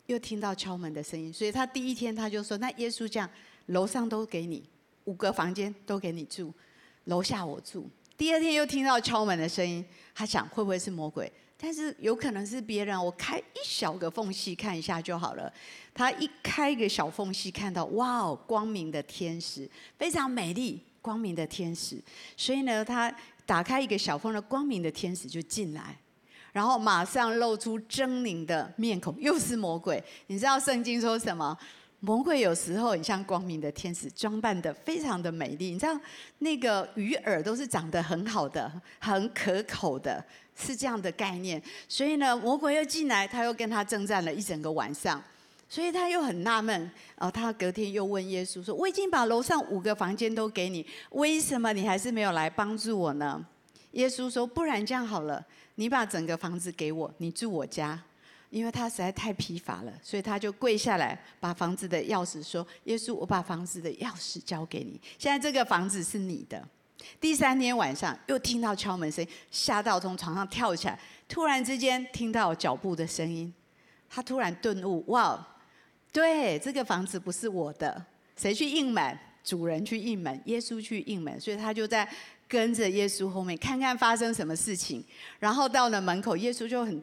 [0.07, 3.29] 又听到敲门的声音，所以他第一天他就说：“那耶稣这样，
[3.67, 4.67] 楼上都给你
[5.05, 6.53] 五个房间都给你住，
[7.05, 11.31] 楼下我住。”第二天又听到敲门的声音，他想会不会是魔鬼？
[11.63, 15.53] 但是有可能是别人，我开一小个缝隙看一下就好了。
[15.93, 19.69] 他一开一个小缝隙，看到哇哦，光明的天使，
[19.99, 22.03] 非常美丽，光明的天使。
[22.37, 25.95] 所以呢，他打开一个小缝的光明的天使就进来，
[26.53, 30.03] 然后马上露出狰狞的面孔，又是魔鬼。
[30.29, 31.55] 你知道圣经说什么？
[32.01, 35.71] 魔鬼有时候很像光明的天使，装扮得非常的美丽。
[35.71, 35.99] 你知道
[36.39, 40.25] 那个鱼饵都是长得很好的，很可口的，
[40.57, 41.63] 是这样的概念。
[41.89, 45.23] 所以呢，魔鬼又进来，他又跟他征战了一整个晚上。
[45.69, 46.81] 所以他又很纳闷，
[47.17, 53.41] 然后他隔天又问耶稣说：“我已经把楼上五个房间都给你，为什么你还是没有来帮助我呢？”
[53.93, 58.03] 耶稣说：“不然这样好了，你把整个房子给我，你住我家。”
[58.51, 66.63] 因为他实在太疲乏了，所以他就跪下来，把房子的钥匙说：“耶稣，我把房子的钥匙交给你，现在这个房子是你的。”
[67.19, 73.53] 第三天晚上又听到敲门声，吓到从床上跳起来，突然之间听到脚步的声音，
[74.09, 75.47] 他突然顿悟：“哇！”
[76.13, 78.05] 对，这个房子不是我的，
[78.37, 79.17] 谁去应门？
[79.43, 82.07] 主人去应门，耶稣去应门，所以他就在
[82.47, 85.03] 跟着耶稣后面看看发生什么事情。
[85.39, 87.03] 然后到了门口，耶稣就很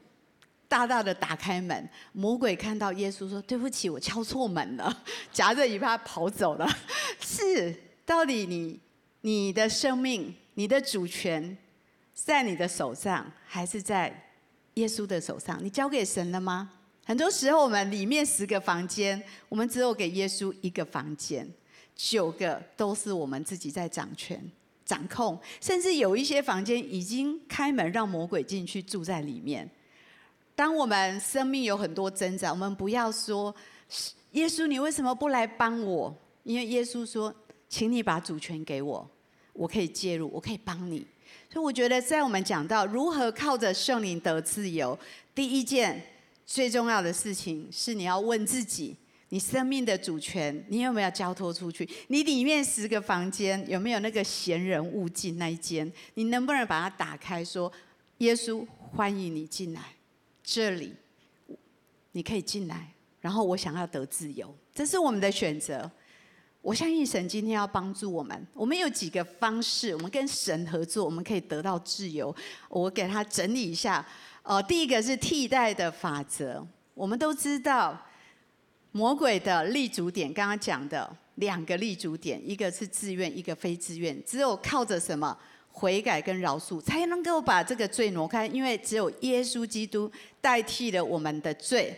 [0.68, 1.90] 大大的打开门。
[2.12, 5.04] 魔鬼看到耶稣说：“对不起，我敲错门了。
[5.32, 6.68] ”夹着尾巴跑走了。
[7.20, 7.76] 是，
[8.06, 8.80] 到底你
[9.22, 11.58] 你的生命、你的主权
[12.14, 14.32] 在你的手上，还是在
[14.76, 15.58] 耶稣的手上？
[15.64, 16.72] 你交给神了吗？
[17.06, 21.48] 很多时候，我们里面十个房间，我们只有给耶稣一个房间，
[21.96, 24.52] 九个都是我们自己在掌权、
[24.86, 29.70] 掌控，甚至有一些房间已经开门让魔鬼进去住在里面。
[30.58, 33.56] 当我们生命有很多挣扎，我们不要说
[34.32, 36.12] 耶稣，你为什么不来帮我？
[36.42, 37.32] 因为耶稣说，
[37.70, 39.08] 请你把主权给我，
[39.54, 41.06] 我可以介入，我可以帮你。
[41.48, 44.98] 所以我觉得，在我们讲到如何靠着圣灵得自由，
[45.36, 46.02] 第一件。
[46.44, 48.96] 最重要的事情是你要问自己：
[49.30, 51.88] 你生命的主权，你有没有交托出去？
[52.08, 55.92] 你里面十个房间有没有那个闲人勿进那一间？
[56.14, 57.44] 你能不能把它打开？
[57.44, 57.70] 说：
[58.20, 58.66] 耶稣
[58.96, 59.82] 欢迎你进来，
[60.50, 60.96] 这里
[62.14, 62.94] 你可以进来。
[63.20, 65.92] 然后我想要得自由，这是我们的选择。
[66.62, 68.48] 我相信神今天要帮助我们。
[68.54, 72.34] 我们有几个方式，我们跟神合作，我们可以得到自由。
[72.70, 74.06] 我给他整理一下。
[74.44, 76.66] 哦，第一个是替代的法则。
[76.94, 78.00] 我们都知道，
[78.94, 84.24] 魔鬼的立足点，刚刚讲的两个立足点，一个是自愿，一个非自愿。
[84.24, 85.38] 只有靠着什么
[85.80, 88.48] 悔改跟饶恕，才能够把这个罪挪开。
[88.48, 90.12] 因为只有耶稣基督
[90.42, 91.96] 代替了我们的罪。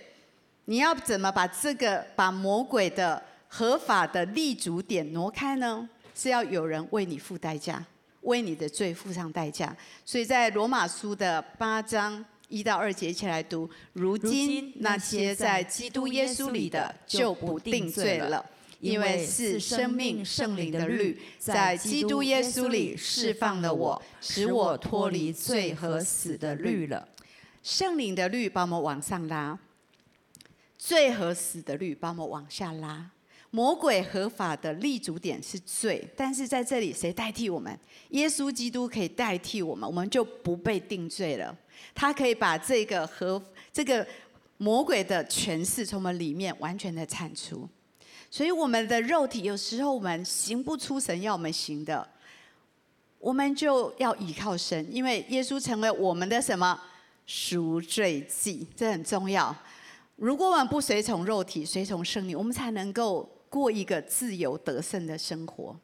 [0.65, 5.88] 你要怎么把这个把魔鬼的合法的立足点挪开呢？
[6.13, 7.84] 是要有人为你付代价，
[8.24, 9.74] 为你的罪付上代价。
[10.04, 12.26] 所以在罗马书的八章。
[12.50, 13.70] 一到二节一起来读。
[13.94, 18.44] 如今那些在基督耶稣里的就不定罪了，
[18.80, 27.08] 因为是生命圣灵的律在基督耶稣里释放了我，使我脱离罪和死的律了。
[27.62, 29.60] 圣灵的律把我们往上拉，
[30.78, 33.12] 罪和死的律把我们往下拉。
[33.52, 37.78] 魔鬼合法的立足点是罪，但是在这里谁代替我们？
[38.10, 41.58] 耶稣基督可以代替我们，我们就不被定罪了。
[41.96, 44.06] 他可以把这个和这个
[44.58, 47.68] 魔鬼的权势从我们里面完全的铲除。
[48.30, 52.08] 所以我们的肉体有时候我们行不出神要我们行的，
[53.20, 56.80] 我们就要依靠神，因为耶稣成为我们的什么
[57.26, 59.56] 赎罪祭，这很重要。
[60.15, 63.30] 如果我们不随从肉体，随从圣灵，我们才能够。
[63.52, 65.76] 过一个自由得胜的生活，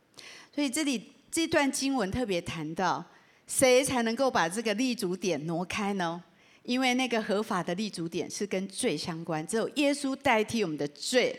[0.53, 3.03] 所以这里这段经文特别谈到，
[3.47, 6.23] 谁才能够把这个立足点挪开呢？
[6.61, 11.35] 因为那个合法的立足点是跟罪相关，只有耶稣代替我们的罪，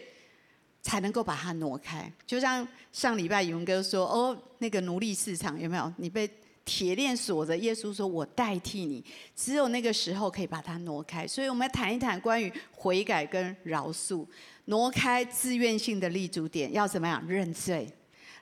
[0.87, 2.11] 才能够把它挪开。
[2.25, 5.93] 就像上礼拜宇文哥说，哦，那个奴隶市场有没有？
[5.97, 6.31] 你被
[6.65, 11.27] 铁链锁着，耶稣说我代替你，只有那个时候可以把它挪开。
[11.27, 14.25] 所以我们要谈一谈关于悔改跟饶恕。
[14.67, 17.93] 挪开自愿性的立足点，要怎么样认罪？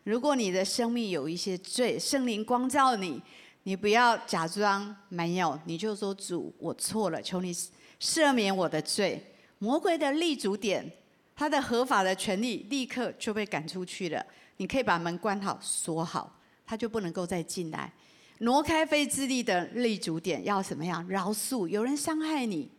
[0.02, 3.22] 如果你的生命有一些罪，圣灵光照你，
[3.62, 7.54] 你不要假装没有，你就说主，我错了，求你
[7.98, 9.22] 赦免我的罪。
[9.58, 10.92] 魔鬼的立足点，
[11.36, 14.24] 他的合法的权利立刻就被赶出去了。
[14.58, 17.92] 你可以把门关好锁好，他就不能够再进来。
[18.38, 21.06] 挪开非自利的立足点，要怎么样？
[21.08, 22.70] 饶恕，有人伤害你。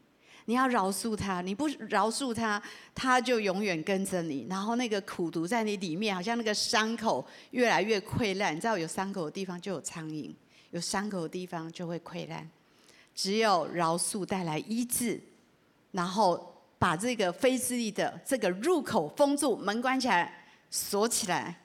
[0.47, 2.61] 你要饶恕他，你不饶恕他，
[2.93, 4.45] 他就永远跟着你。
[4.47, 8.55] 然后那个苦毒在你里面，好像那个伤口越来越溃烂。
[8.55, 10.31] 你知道有伤口的地方就有苍蝇，
[10.69, 12.47] 有伤口的地方就会溃烂。
[13.15, 15.19] 只有饶恕带来医治，
[15.93, 21.61] 然后把这个非自力的这个入口封住，门关起来，锁起来。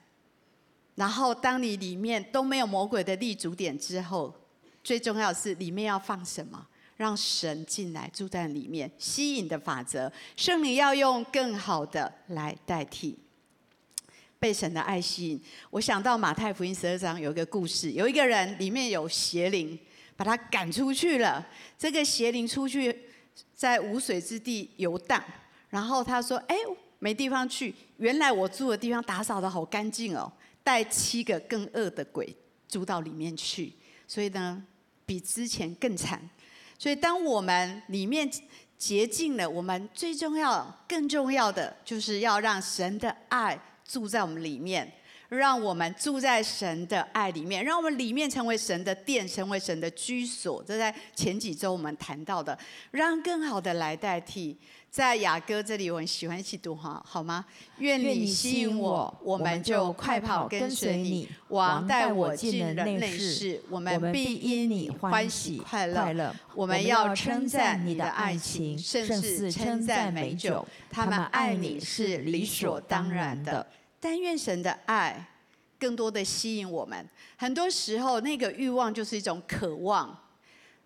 [0.94, 4.34] 然后当你里面都没有魔鬼的立足点之后，
[4.82, 6.66] 最重要是里面要放什么？
[6.96, 8.90] 让神进来住在里面。
[8.98, 13.18] 吸引的法则，圣灵要用更好的来代替
[14.38, 15.42] 被神的爱吸引。
[15.70, 19.78] 我想到马太福音十二章有一个故事，有一个人里面有邪灵。
[20.16, 21.46] 把他赶出去了。
[21.78, 22.94] 这个邪灵出去
[23.54, 25.22] 在无水之地游荡，
[25.68, 26.56] 然后他说：“哎，
[26.98, 27.74] 没地方去。
[27.98, 32.34] 原来我住的地方打扫得好干净哦，带七个更恶的鬼
[32.68, 33.72] 住到里面去，
[34.06, 34.62] 所以呢，
[35.04, 36.20] 比之前更惨。
[36.78, 38.30] 所以当我们里面
[38.78, 44.90] 洁净了，我们最重要、更重要的就是要让神的爱住在我们里面。”
[45.30, 50.62] 让我们住在神的爱里面，让我们里面成为神的殿，成为神的居所。
[50.66, 52.58] 这在前几周我们谈到的，
[52.90, 54.58] 让更好的来代替。
[54.90, 57.44] 在雅歌这里，我很喜欢一起读哈，好吗？
[57.78, 61.28] 愿你吸引我，我们就快跑跟随你。
[61.46, 66.34] 王带我进了内室，我们必因你欢喜快乐。
[66.56, 70.66] 我们要称赞你的爱情，甚至称赞美酒。
[70.90, 73.64] 他们爱你是理所当然的。
[74.00, 75.24] 但愿神的爱
[75.78, 77.08] 更多的吸引我们。
[77.36, 80.18] 很多时候，那个欲望就是一种渴望。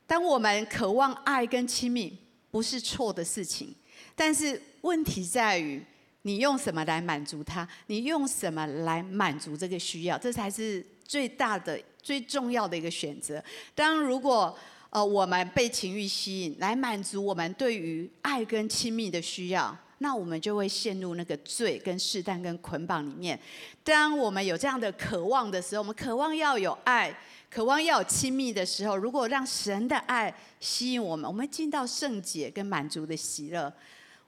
[0.06, 2.18] 当我们渴望爱跟亲密，
[2.50, 3.74] 不是错的事情。
[4.14, 5.82] 但是问题在于，
[6.22, 7.66] 你用什么来满足他？
[7.86, 10.18] 你用什么来满足这个需要？
[10.18, 13.42] 这才是最大的、最重要的一个选择。
[13.74, 14.56] 当如果
[14.90, 19.76] 呃我们被情欲吸引，来满足我们对于爱跟亲密的需要。
[19.98, 23.38] 那我们就会陷入那个罪、跟试探、跟捆绑里面。
[23.82, 27.16] 当我们有这样的渴望的时候，我们渴望要有爱，
[27.48, 33.72] 渴望要有亲密的时候，如果让神的爱吸引我们，我们进到圣洁跟满足的喜乐。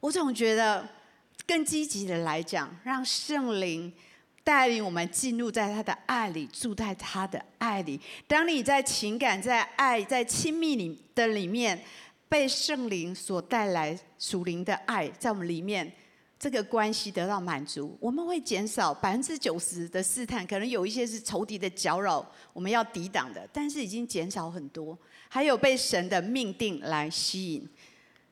[0.00, 0.88] 我总觉得
[1.46, 3.92] 更积极的来讲，让圣灵
[4.44, 8.00] 带领我们进入在他的爱里，住在他的爱里。
[8.29, 11.83] 当你在情感、在爱、在亲密里的里面。
[12.28, 15.90] 被圣灵所带来属灵的爱，在我们里面，
[16.38, 24.98] 这个关系得到满足，我们会减少百分之九十的试探，可能有一些是仇敌的搅扰，我们要抵挡的，但是已经减少很多。
[25.28, 27.68] 还有被神的命定来吸引，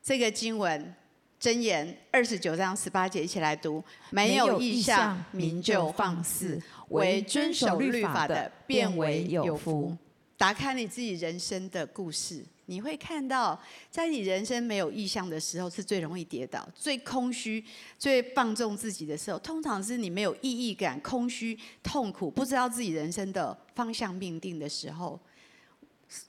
[0.03, 0.93] 这个经文
[1.39, 9.95] 箴言二十九章十八节，一起来读：没有意向，民就放肆；为遵守律法的，变为有福。
[10.37, 12.43] 打开你自己人生的故事。
[12.67, 13.59] 你会看到，
[13.91, 17.63] 在你人生没有意向的时候，是最容易跌倒、最空虚、
[17.99, 19.37] 最放纵自己的时候。
[19.37, 25.19] 通常是你没有意义感、空虚、痛苦，不知道自己人生的方向命定的时候。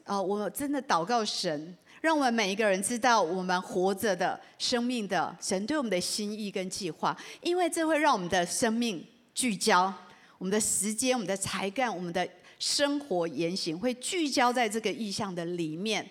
[0.05, 9.03] 呃，我真的祷告神，让我们每一个人知道我们活着的生命的神对我们的心意跟计划，因为这会让我们的生命
[9.35, 9.93] 聚焦，
[10.39, 12.27] 我们的时间、我们的才干、我们的
[12.59, 16.07] 生活言行会聚焦在这个意向的里面。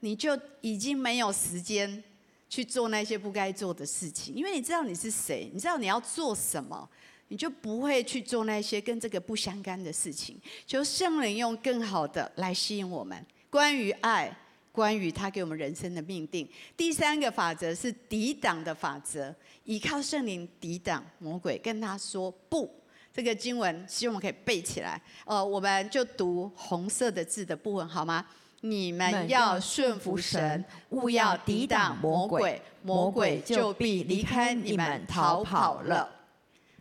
[0.00, 2.02] 你就已经没有时间
[2.48, 6.88] 去做那些不该做的事情，因为你知道你是谁，你知道你要做什么，
[7.28, 10.40] 你就不会去做那些跟这个不相干的事情。
[10.66, 14.30] 求圣灵用更好的来吸引我们，关于爱，
[14.70, 16.48] 关于他给我们人生的命定。
[16.76, 22.72] 第三个法则是抵挡的法则，依靠圣灵抵挡魔鬼，跟他说不。
[23.12, 25.00] 这个经文希望我们可以背起来。
[25.24, 28.24] 呃，我们就读红色的字的部分，好吗？
[28.70, 36.08] 你们要顺服神，勿要抵挡魔鬼，魔鬼就必离开你们逃跑了。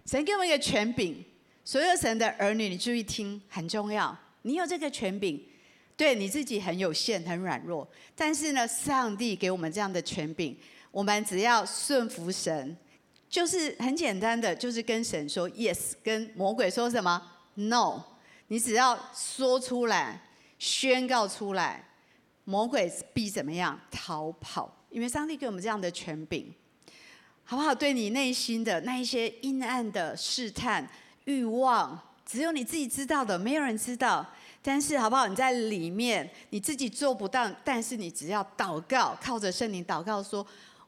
[0.06, 1.24] 神给我们一个权柄，
[1.64, 4.16] 所有神的儿女，你注意听，很重要。
[4.44, 5.42] 你有这个权柄，
[5.98, 10.56] 对你自己很有限、很软弱，但是呢，上帝给我们这样的权柄，
[10.92, 12.78] 我们只要顺服神，
[13.30, 17.22] 就是很简单的，就是跟神说 yes，跟魔鬼说什么
[17.56, 18.04] no，
[18.48, 20.22] 你只要说出来。
[20.66, 21.88] 宣告出来，
[22.44, 24.76] 魔鬼必怎么样逃跑？
[24.90, 26.52] 因为上帝给我们这样的权柄，
[27.44, 27.76] 好不好？
[27.76, 30.90] 对你内心的那一些阴暗的试探、
[31.26, 34.26] 欲望，只有你自己知道的，没有人知道。
[34.64, 35.28] 但是，好不好？
[35.28, 40.44] 你在里面，你自己做不到，但是你只要祷告，靠着圣灵祷告说。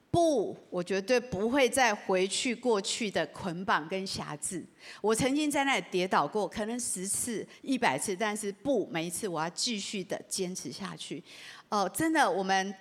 [0.09, 4.65] 不，我绝对不会再回去过去的捆绑跟辖制。
[5.01, 11.23] 我曾经在那里跌倒过，可能十次、一百次，但是不，每一次我要继续的坚持下去。
[11.69, 12.73] 哦，真的，我们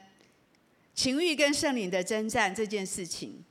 [0.95, 3.45] 情欲跟圣灵的征战这件事情，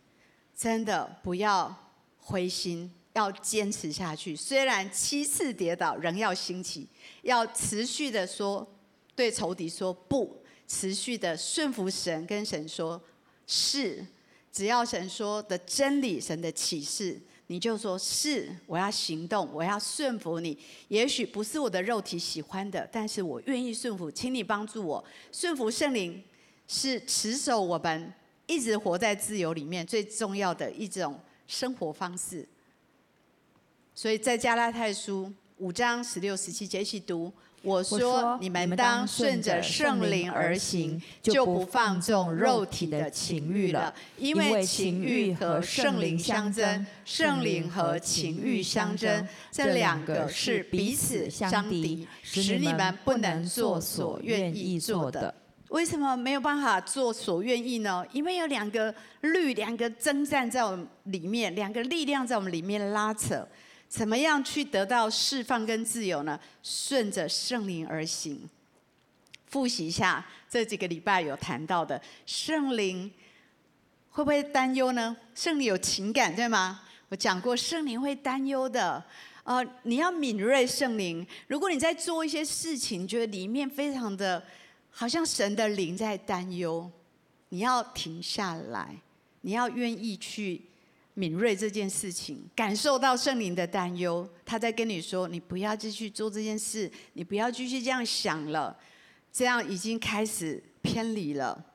[0.55, 4.35] 真的不要灰心，要坚持下去。
[4.35, 6.87] 虽然七次跌倒，仍要兴起，
[7.23, 8.65] 要持续的说，
[9.15, 12.99] 对仇敌说不，持续的顺服神，跟神说
[13.47, 14.05] 是。
[14.51, 20.57] 只要神说的真理，神的启示，你就说是，我要行动，我要顺服你。
[20.87, 26.23] 也许不是我的肉体喜欢的，但是我愿意顺服，请你帮助我顺服圣灵，
[26.69, 28.13] 是持守我们
[28.47, 32.47] 一直活在自由里面最重要的一种生活方式。
[33.93, 37.29] 所以在加拉太书五章十六、十七节一起读。
[37.65, 43.93] 我说：你们当顺着圣灵而行，就不放纵肉体的情欲了。
[44.17, 55.33] 因为情欲和圣灵相争，圣灵和情欲相争，这两个是彼此相敌，使你们不能做所愿意做的。
[55.69, 58.05] 为什么没有办法做所愿意呢？
[58.13, 63.45] 因为有两个律，两个征战在我们里面，两个力量在我们里面拉扯。
[63.87, 66.39] 怎么样去得到释放跟自由呢？
[66.61, 68.49] 顺着圣灵而行。
[69.47, 73.09] 复习一下这几个礼拜有谈到的，圣灵
[74.09, 75.15] 会不会担忧呢？
[75.33, 76.81] 圣灵有情感对吗？
[77.09, 79.01] 我讲过，圣灵会担忧的。
[79.43, 81.25] 呃，你要敏锐圣灵。
[81.47, 84.43] 如果你在做一些事情，觉得里面非常的，
[84.89, 86.91] 好像神的灵在担忧，
[87.49, 88.97] 你要停下来，
[89.41, 90.63] 你要愿意去。
[91.15, 98.77] 敏锐这件事情，感受到圣灵的担忧，他在跟你说：“你不要继续做这件事，你不要继续这样想了，
[99.31, 101.65] 这样已经开始偏离了，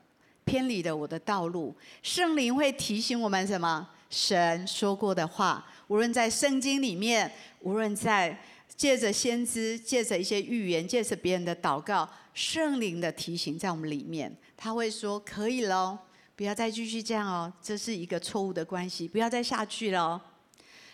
[0.45, 3.89] 偏离了我的道路。”圣灵会提醒我们什么？
[4.11, 7.31] 神说过的话，无论在圣经里面，
[7.61, 8.39] 无论在
[8.75, 15.97] 借着先知、借着一些预言、借着别人的祷告，圣灵的提醒在我们里面，他会说：“可以喽。”
[16.41, 20.21] 不要再继续这样哦，这是一个错误的关系，不要再下去了哦。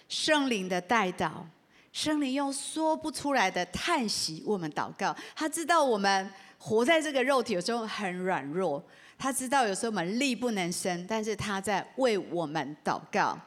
[0.10, 1.36] 圣灵的代祷，
[1.93, 5.16] 圣灵用说不出来的叹息为我们祷告。
[5.34, 8.84] 他知道我们活在这个肉体有时候很软弱，
[9.18, 13.39] 他知道有时候我们力不能胜，但是他在为我们祷告。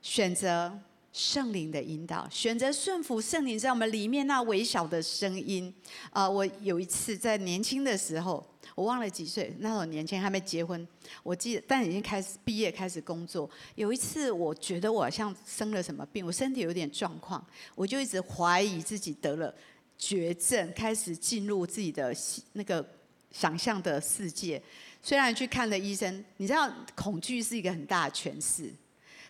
[0.00, 0.80] 选择
[1.12, 5.70] 圣灵的引导，选择顺服圣灵在我们里面那微小的声音。
[6.08, 8.42] 啊、呃，我有一次在年轻的时候。
[8.78, 10.86] 我忘了几岁，那时候年轻还没结婚。
[11.24, 13.50] 我记得，但已经开始毕业，开始工作。
[13.74, 19.52] 有一次，我觉得我好像生了什么病，我身体有点状况，我就一直怀疑自己得了
[19.98, 22.14] 绝症，开始进入自己的
[22.52, 22.88] 那个
[23.32, 24.62] 想象的世界。
[25.02, 28.72] 虽然去看了医生，你知道，恐惧是一个很大的权势。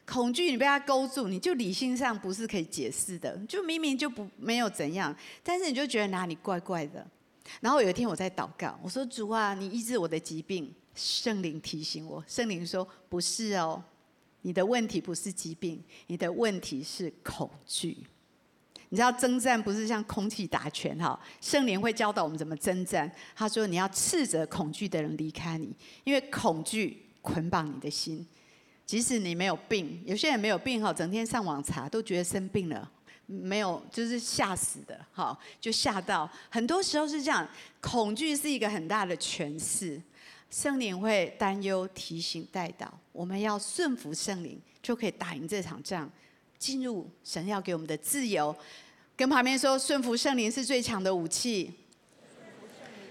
[0.05, 7.07] 恐惧你被它勾住，你就理性上不是可以解释的，就明明就不没有怎样，但是你就觉得哪里怪怪的。
[7.61, 10.75] 然后有一天我在祷告，我说主啊，你医治我的疾病。
[10.95, 13.81] 圣灵提醒我，圣灵说不是哦，
[14.43, 17.97] 你的问题不是疾病，你的问题是恐惧。
[18.89, 23.09] 你知道征战不是像空气打拳哈，圣灵会教导我们怎么征战。
[23.37, 25.73] 他说你要斥责恐惧的人离开你，
[26.03, 28.27] 因为恐惧捆绑你的心。
[28.85, 32.91] 即使你没有病，有些人没有病哈，整天上网查都觉得生病了。
[33.31, 36.29] 没有，就是吓死的，好，就吓到。
[36.49, 37.47] 很多时候是这样，
[37.79, 40.01] 恐惧是一个很大的权势，
[40.51, 46.11] 圣灵会担忧、提醒、带导，我们要顺服圣灵，就可以打赢这场仗，
[46.59, 48.57] 进入神要给我们的自由。
[49.14, 51.74] 跟旁边说，顺服圣灵是最强的武器。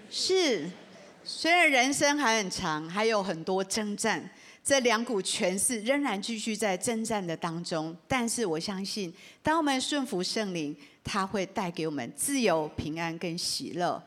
[0.09, 0.67] 是，
[1.23, 4.27] 虽然人生还很长，还有很多征战。
[4.67, 14.03] 这两股权势仍然继续在征战的当中，但是我相信，当我们顺服圣灵，他会带给我们自由、平安跟喜乐。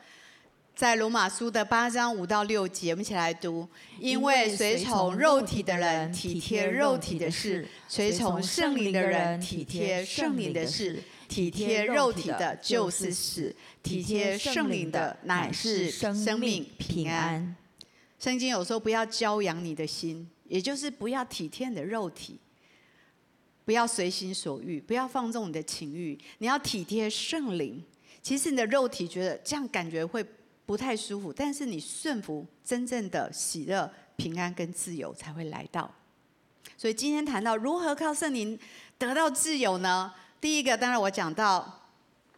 [0.77, 3.67] 在罗马书的八章五到六节，我们一起来读：
[3.99, 11.03] 因为随从肉体的人体贴肉体的事，随从圣灵的人体贴圣灵的事。
[11.27, 17.57] 体贴肉体的就是死，体贴圣灵的乃是生命平安。
[18.19, 20.29] 圣经有时候不要骄阳你的心。
[20.51, 22.37] 也就是不要体贴你的肉体，
[23.65, 26.19] 不要随心所欲，不要放纵你的情欲。
[26.39, 27.81] 你要体贴圣灵。
[28.21, 30.27] 其实你的肉体觉得这样感觉会
[30.67, 35.89] 不太舒服，但是你顺服，真正的喜乐、平安跟自由才会来到。
[36.77, 38.59] 所以今天谈到如何靠圣灵
[38.99, 40.13] 得到自由呢？
[40.41, 41.89] 第一个，当然我讲到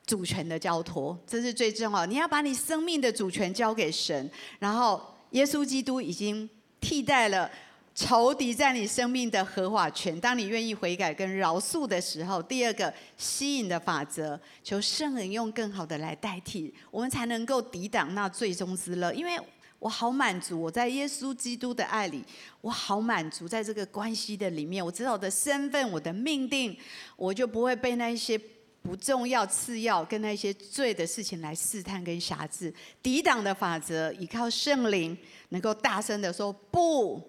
[0.04, 2.04] 主权的交托，这是最重要。
[2.04, 6.48] 你要把你生命的主权交给神，然后耶稣基督已经
[6.78, 7.50] 替代了。
[7.94, 19.12] 仇敌在你生命的合法权，当你愿意悔改跟饶恕的时候，第二个吸引的法则，求圣灵用更好的来代替，我们才能够抵挡那最终之乐。
[19.12, 19.38] 因为
[19.78, 22.24] 我好满足，我在耶稣基督的爱里，
[22.62, 26.74] 我好满足，在这个关系的里面，我知道我的身份，我的命定，
[27.16, 28.40] 我就不会被那一些
[28.80, 32.72] 不重要、次要跟那些罪的事情来试探跟辖制。
[33.02, 35.18] 抵挡的法则，依靠圣灵，
[35.50, 37.20] 能够大声的说不，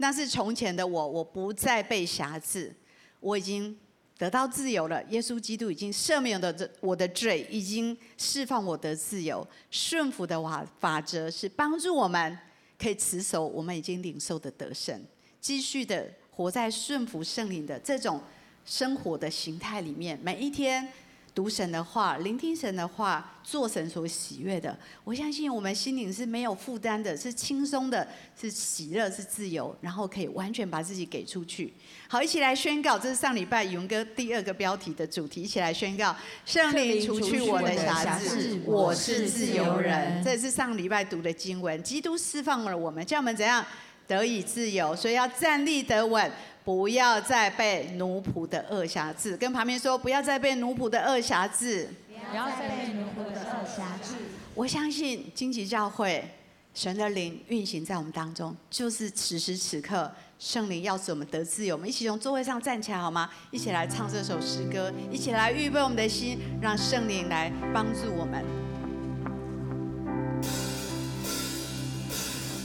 [0.00, 2.74] 那是从前的我，我不再被辖制，
[3.20, 3.78] 我已经。
[4.20, 9.48] 得到自由了，耶稣基督已经赦免了这我的罪，已经释放我的自由。
[9.70, 12.38] 顺服的法法则是帮助我们
[12.78, 15.02] 可以持守我们已经领受的得胜，
[15.40, 18.20] 继续的活在顺服圣灵的这种
[18.66, 20.86] 生活的形态里面，每一天。
[21.34, 24.76] 读神的话，聆听神的话，做神所喜悦的。
[25.04, 28.06] 我相信我们心灵是没有负担的，是轻松的，
[28.38, 31.72] 是喜乐，是自由，然后可以完全把自己给出去。
[32.08, 35.42] 好，一起来宣告，这是上礼拜宇文哥第二个标题的主题。
[35.42, 36.14] 一起来宣告：
[36.44, 40.22] 圣灵除去我的瑕疵，我是自由人。
[40.24, 41.80] 这是上礼拜读的经文。
[41.82, 43.64] 基督释放了我们，叫我们怎样
[44.06, 44.94] 得以自由？
[44.96, 46.30] 所以要站立得稳。
[46.70, 51.88] 不要再被奴仆的恶辖制，跟旁边说，不要再被奴仆的恶辖制。
[52.30, 54.14] 不要再被奴仆的恶辖制。
[54.54, 56.24] 我相信荆棘教会
[56.72, 60.08] 神的灵运行在我们当中，就是此时此刻
[60.38, 61.74] 圣灵要使我们得自由。
[61.74, 63.28] 我们一起从座位上站起来好吗？
[63.50, 68.44] 一起来唱这首诗歌，一起来预备我们的心，让圣灵来帮助我们。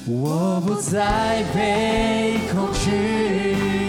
[0.08, 3.85] 我不再被恐惧。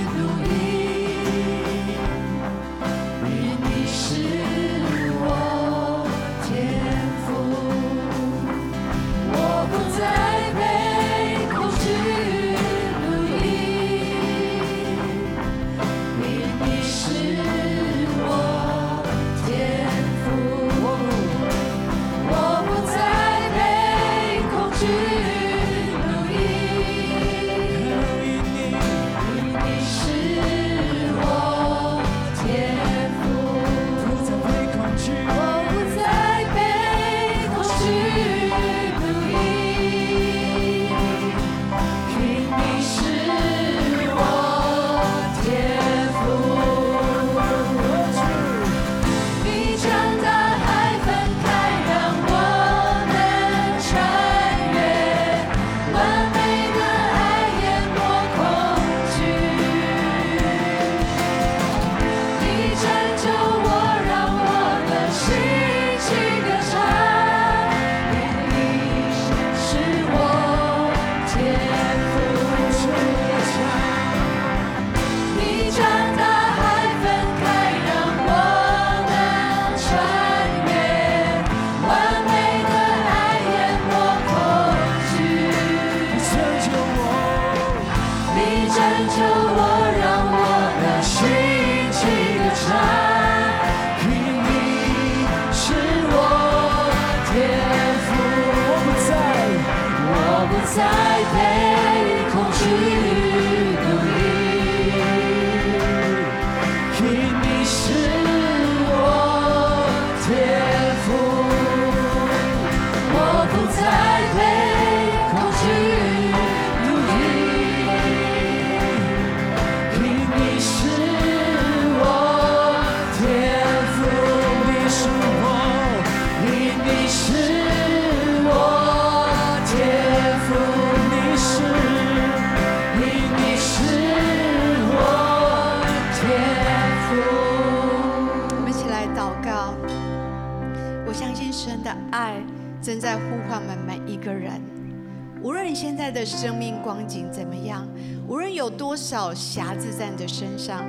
[150.66, 150.84] 上，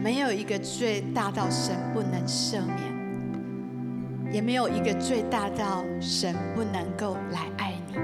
[0.00, 7.98] 没有一个罪大到神不能赦免，也没有一个罪大到神不能够来爱你，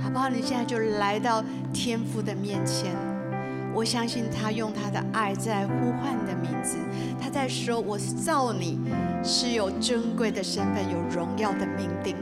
[0.00, 0.28] 好不好？
[0.28, 1.42] 你现在就来到
[1.72, 2.94] 天父的面前，
[3.74, 6.76] 我相信他用他的爱在呼唤你的名字，
[7.20, 8.78] 他在说：“我是造你，
[9.24, 12.14] 是有尊贵的身份，有荣耀的命定。”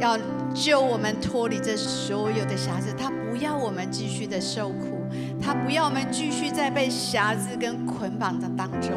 [0.00, 0.18] 要
[0.54, 4.95] 救我们脱离这所有的瑕疵，他不要我们继续的受苦，
[5.40, 8.92] 他不要我们继续在被瑕疵跟捆绑的当中。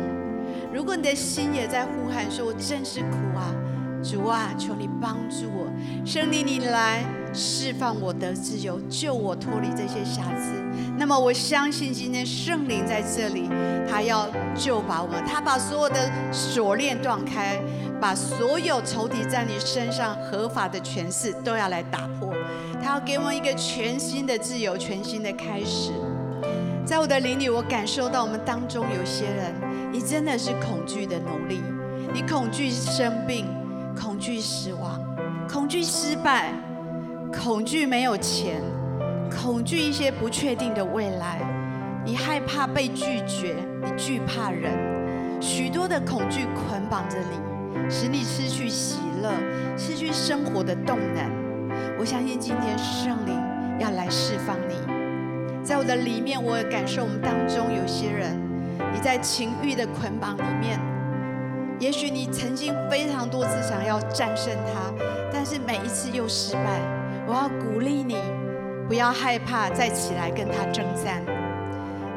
[0.74, 3.54] 如果你的心也在呼喊说：“我真是苦啊，
[4.04, 5.68] 主啊，求你帮助我，
[6.06, 10.54] 圣灵你来释放我的自由，救我脱离这些瑕疵。
[10.98, 13.50] 那么我相信今天圣灵在这里，
[13.90, 17.60] 他要救拔我们，他把所有的锁链断开，
[18.00, 22.34] 把所有仇敌在你身上合法的权势都要来打破，
[22.82, 25.92] 他要给我们一个全新的自由，全新的开始。
[26.90, 29.54] 在我的灵里，我感受到我们当中有些人，
[29.92, 31.62] 你真的是恐惧的奴隶，
[32.12, 33.46] 你恐惧生病。
[33.96, 35.00] 恐惧死亡，
[35.48, 36.52] 恐惧失败，
[37.32, 38.60] 恐惧没有钱，
[39.30, 41.40] 恐惧一些不确定的未来。
[42.04, 44.74] 你害怕被拒绝，你惧怕人，
[45.40, 49.32] 许多的恐惧捆绑着你，使你失去喜乐，
[49.78, 51.30] 失去生活的动能。
[52.00, 53.40] 我相信今天圣灵
[53.80, 54.99] 要来释放你。
[55.70, 58.36] 在我的里面，我也感受我们当中有些人，
[58.92, 60.80] 你在情欲的捆绑里面。
[61.80, 64.92] 也许你曾经非常多次想要战胜他，
[65.32, 66.82] 但是每一次又失败。
[67.28, 68.18] 我要鼓励你，
[68.88, 71.22] 不要害怕，再起来跟他征战，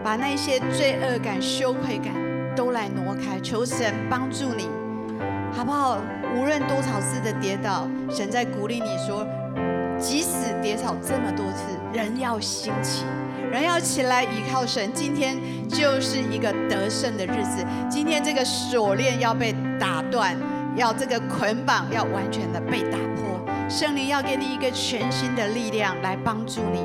[0.02, 2.14] 把那些罪恶感、羞愧感
[2.56, 3.38] 都来挪开。
[3.38, 4.66] 求神帮助你，
[5.52, 5.98] 好不好？
[6.34, 9.26] 无论多少次的跌倒，神在鼓励你说，
[9.98, 13.04] 即使跌倒这么多次，人要兴起。
[13.52, 15.36] 人要起来倚靠神，今天
[15.68, 17.62] 就是一个得胜的日子。
[17.90, 20.34] 今天这个锁链要被打断，
[20.74, 23.38] 要这个捆绑要完全的被打破。
[23.68, 26.80] 圣灵要给你一个全新的力量来帮助你。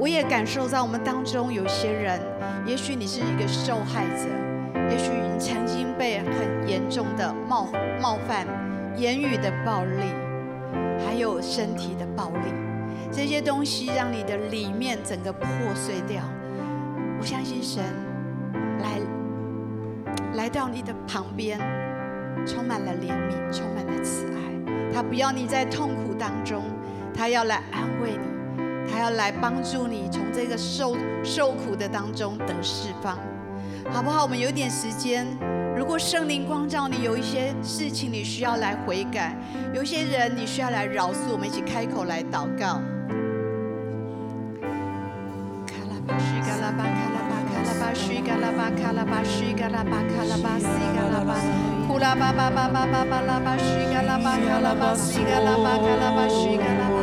[0.00, 2.18] 我也感受到我们当中有些人，
[2.66, 4.26] 也许你是一个受害者，
[4.90, 7.68] 也许你曾经被很严重的冒
[8.00, 8.48] 冒犯、
[8.96, 10.12] 言语的暴力，
[11.06, 12.71] 还有身体的暴力。
[13.12, 16.22] 这些东西让你的里面整个破碎掉。
[17.20, 17.84] 我相信神
[18.80, 18.98] 来
[20.34, 21.58] 来到你的旁边，
[22.46, 24.92] 充满了怜悯，充满了慈爱。
[24.92, 26.64] 他不要你在痛苦当中，
[27.14, 33.18] 他要来安慰你，他要来帮助你从这个受受苦的当中得释放，
[33.90, 34.22] 好不好？
[34.22, 35.26] 我们有点时间。
[35.76, 39.36] 如果圣灵光照你，有一些事情你需要来悔改，
[39.74, 42.80] 有一些人你需要来饶恕，我们一起开口来祷告。
[48.32, 50.64] 嘎拉巴卡拉巴西嘎拉巴卡拉巴西
[50.96, 51.36] 嘎拉巴，
[51.86, 56.96] 库拉巴巴巴巴巴巴拉巴西嘎拉巴卡拉巴西嘎拉巴卡拉巴西嘎拉巴。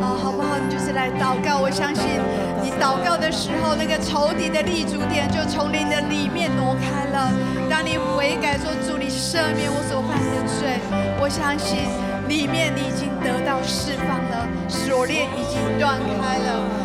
[0.00, 0.56] 啊，好不好？
[0.56, 1.60] 你就是来祷告。
[1.60, 2.16] 我相信
[2.62, 7.30] 你祷告的时候，那个仇敌的立足点就从你的里面挪开了。
[7.68, 10.80] 当你悔改说主，你赦免我所犯的罪，
[11.20, 11.84] 我相信
[12.26, 16.83] 里面你已经得到释放了，锁链已经断开了。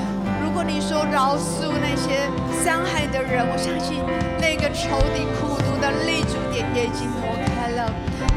[0.69, 2.29] 你说饶恕那些
[2.63, 4.05] 伤害的人，我相信
[4.37, 7.91] 那个仇敌苦毒的立足点也已经挪开了。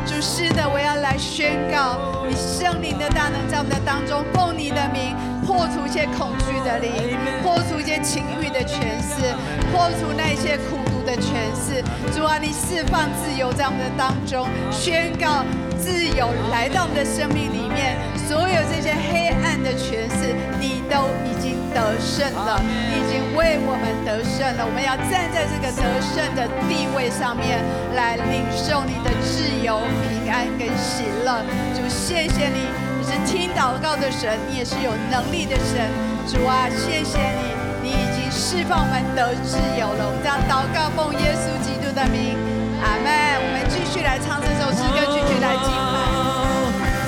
[0.06, 5.14] 主是的，我要来宣告，你圣灵的大能在我们的当中，奉你的名
[5.44, 7.12] 破除一些恐惧的灵，
[7.44, 9.36] 破除一些情欲的权势，
[9.68, 11.84] 破除那些苦毒的权势。
[12.16, 15.44] 主啊，你释放自由在我们的当中，宣告
[15.76, 21.61] 自由来到我们的生命里面，所有这些黑暗的权势，你都已经。
[21.74, 22.60] 得胜了，
[22.92, 24.64] 已经为我们得胜了。
[24.64, 27.64] 我们要站在这个得胜的地位上面，
[27.96, 31.40] 来领受你的自由、平安跟喜乐。
[31.74, 32.68] 主，谢谢你，
[32.98, 35.88] 你是听祷告的神，你也是有能力的神。
[36.28, 37.42] 主啊，谢谢你，
[37.82, 40.06] 你已经释放我们得自由了。
[40.06, 42.36] 我们这样祷告，奉耶稣基督的名，
[42.80, 43.10] 阿门。
[43.42, 45.96] 我们继续来唱这首诗歌，继续来敬拜。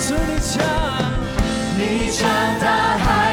[0.01, 0.61] 从你脚，
[1.77, 2.27] 你长
[2.61, 3.24] 大。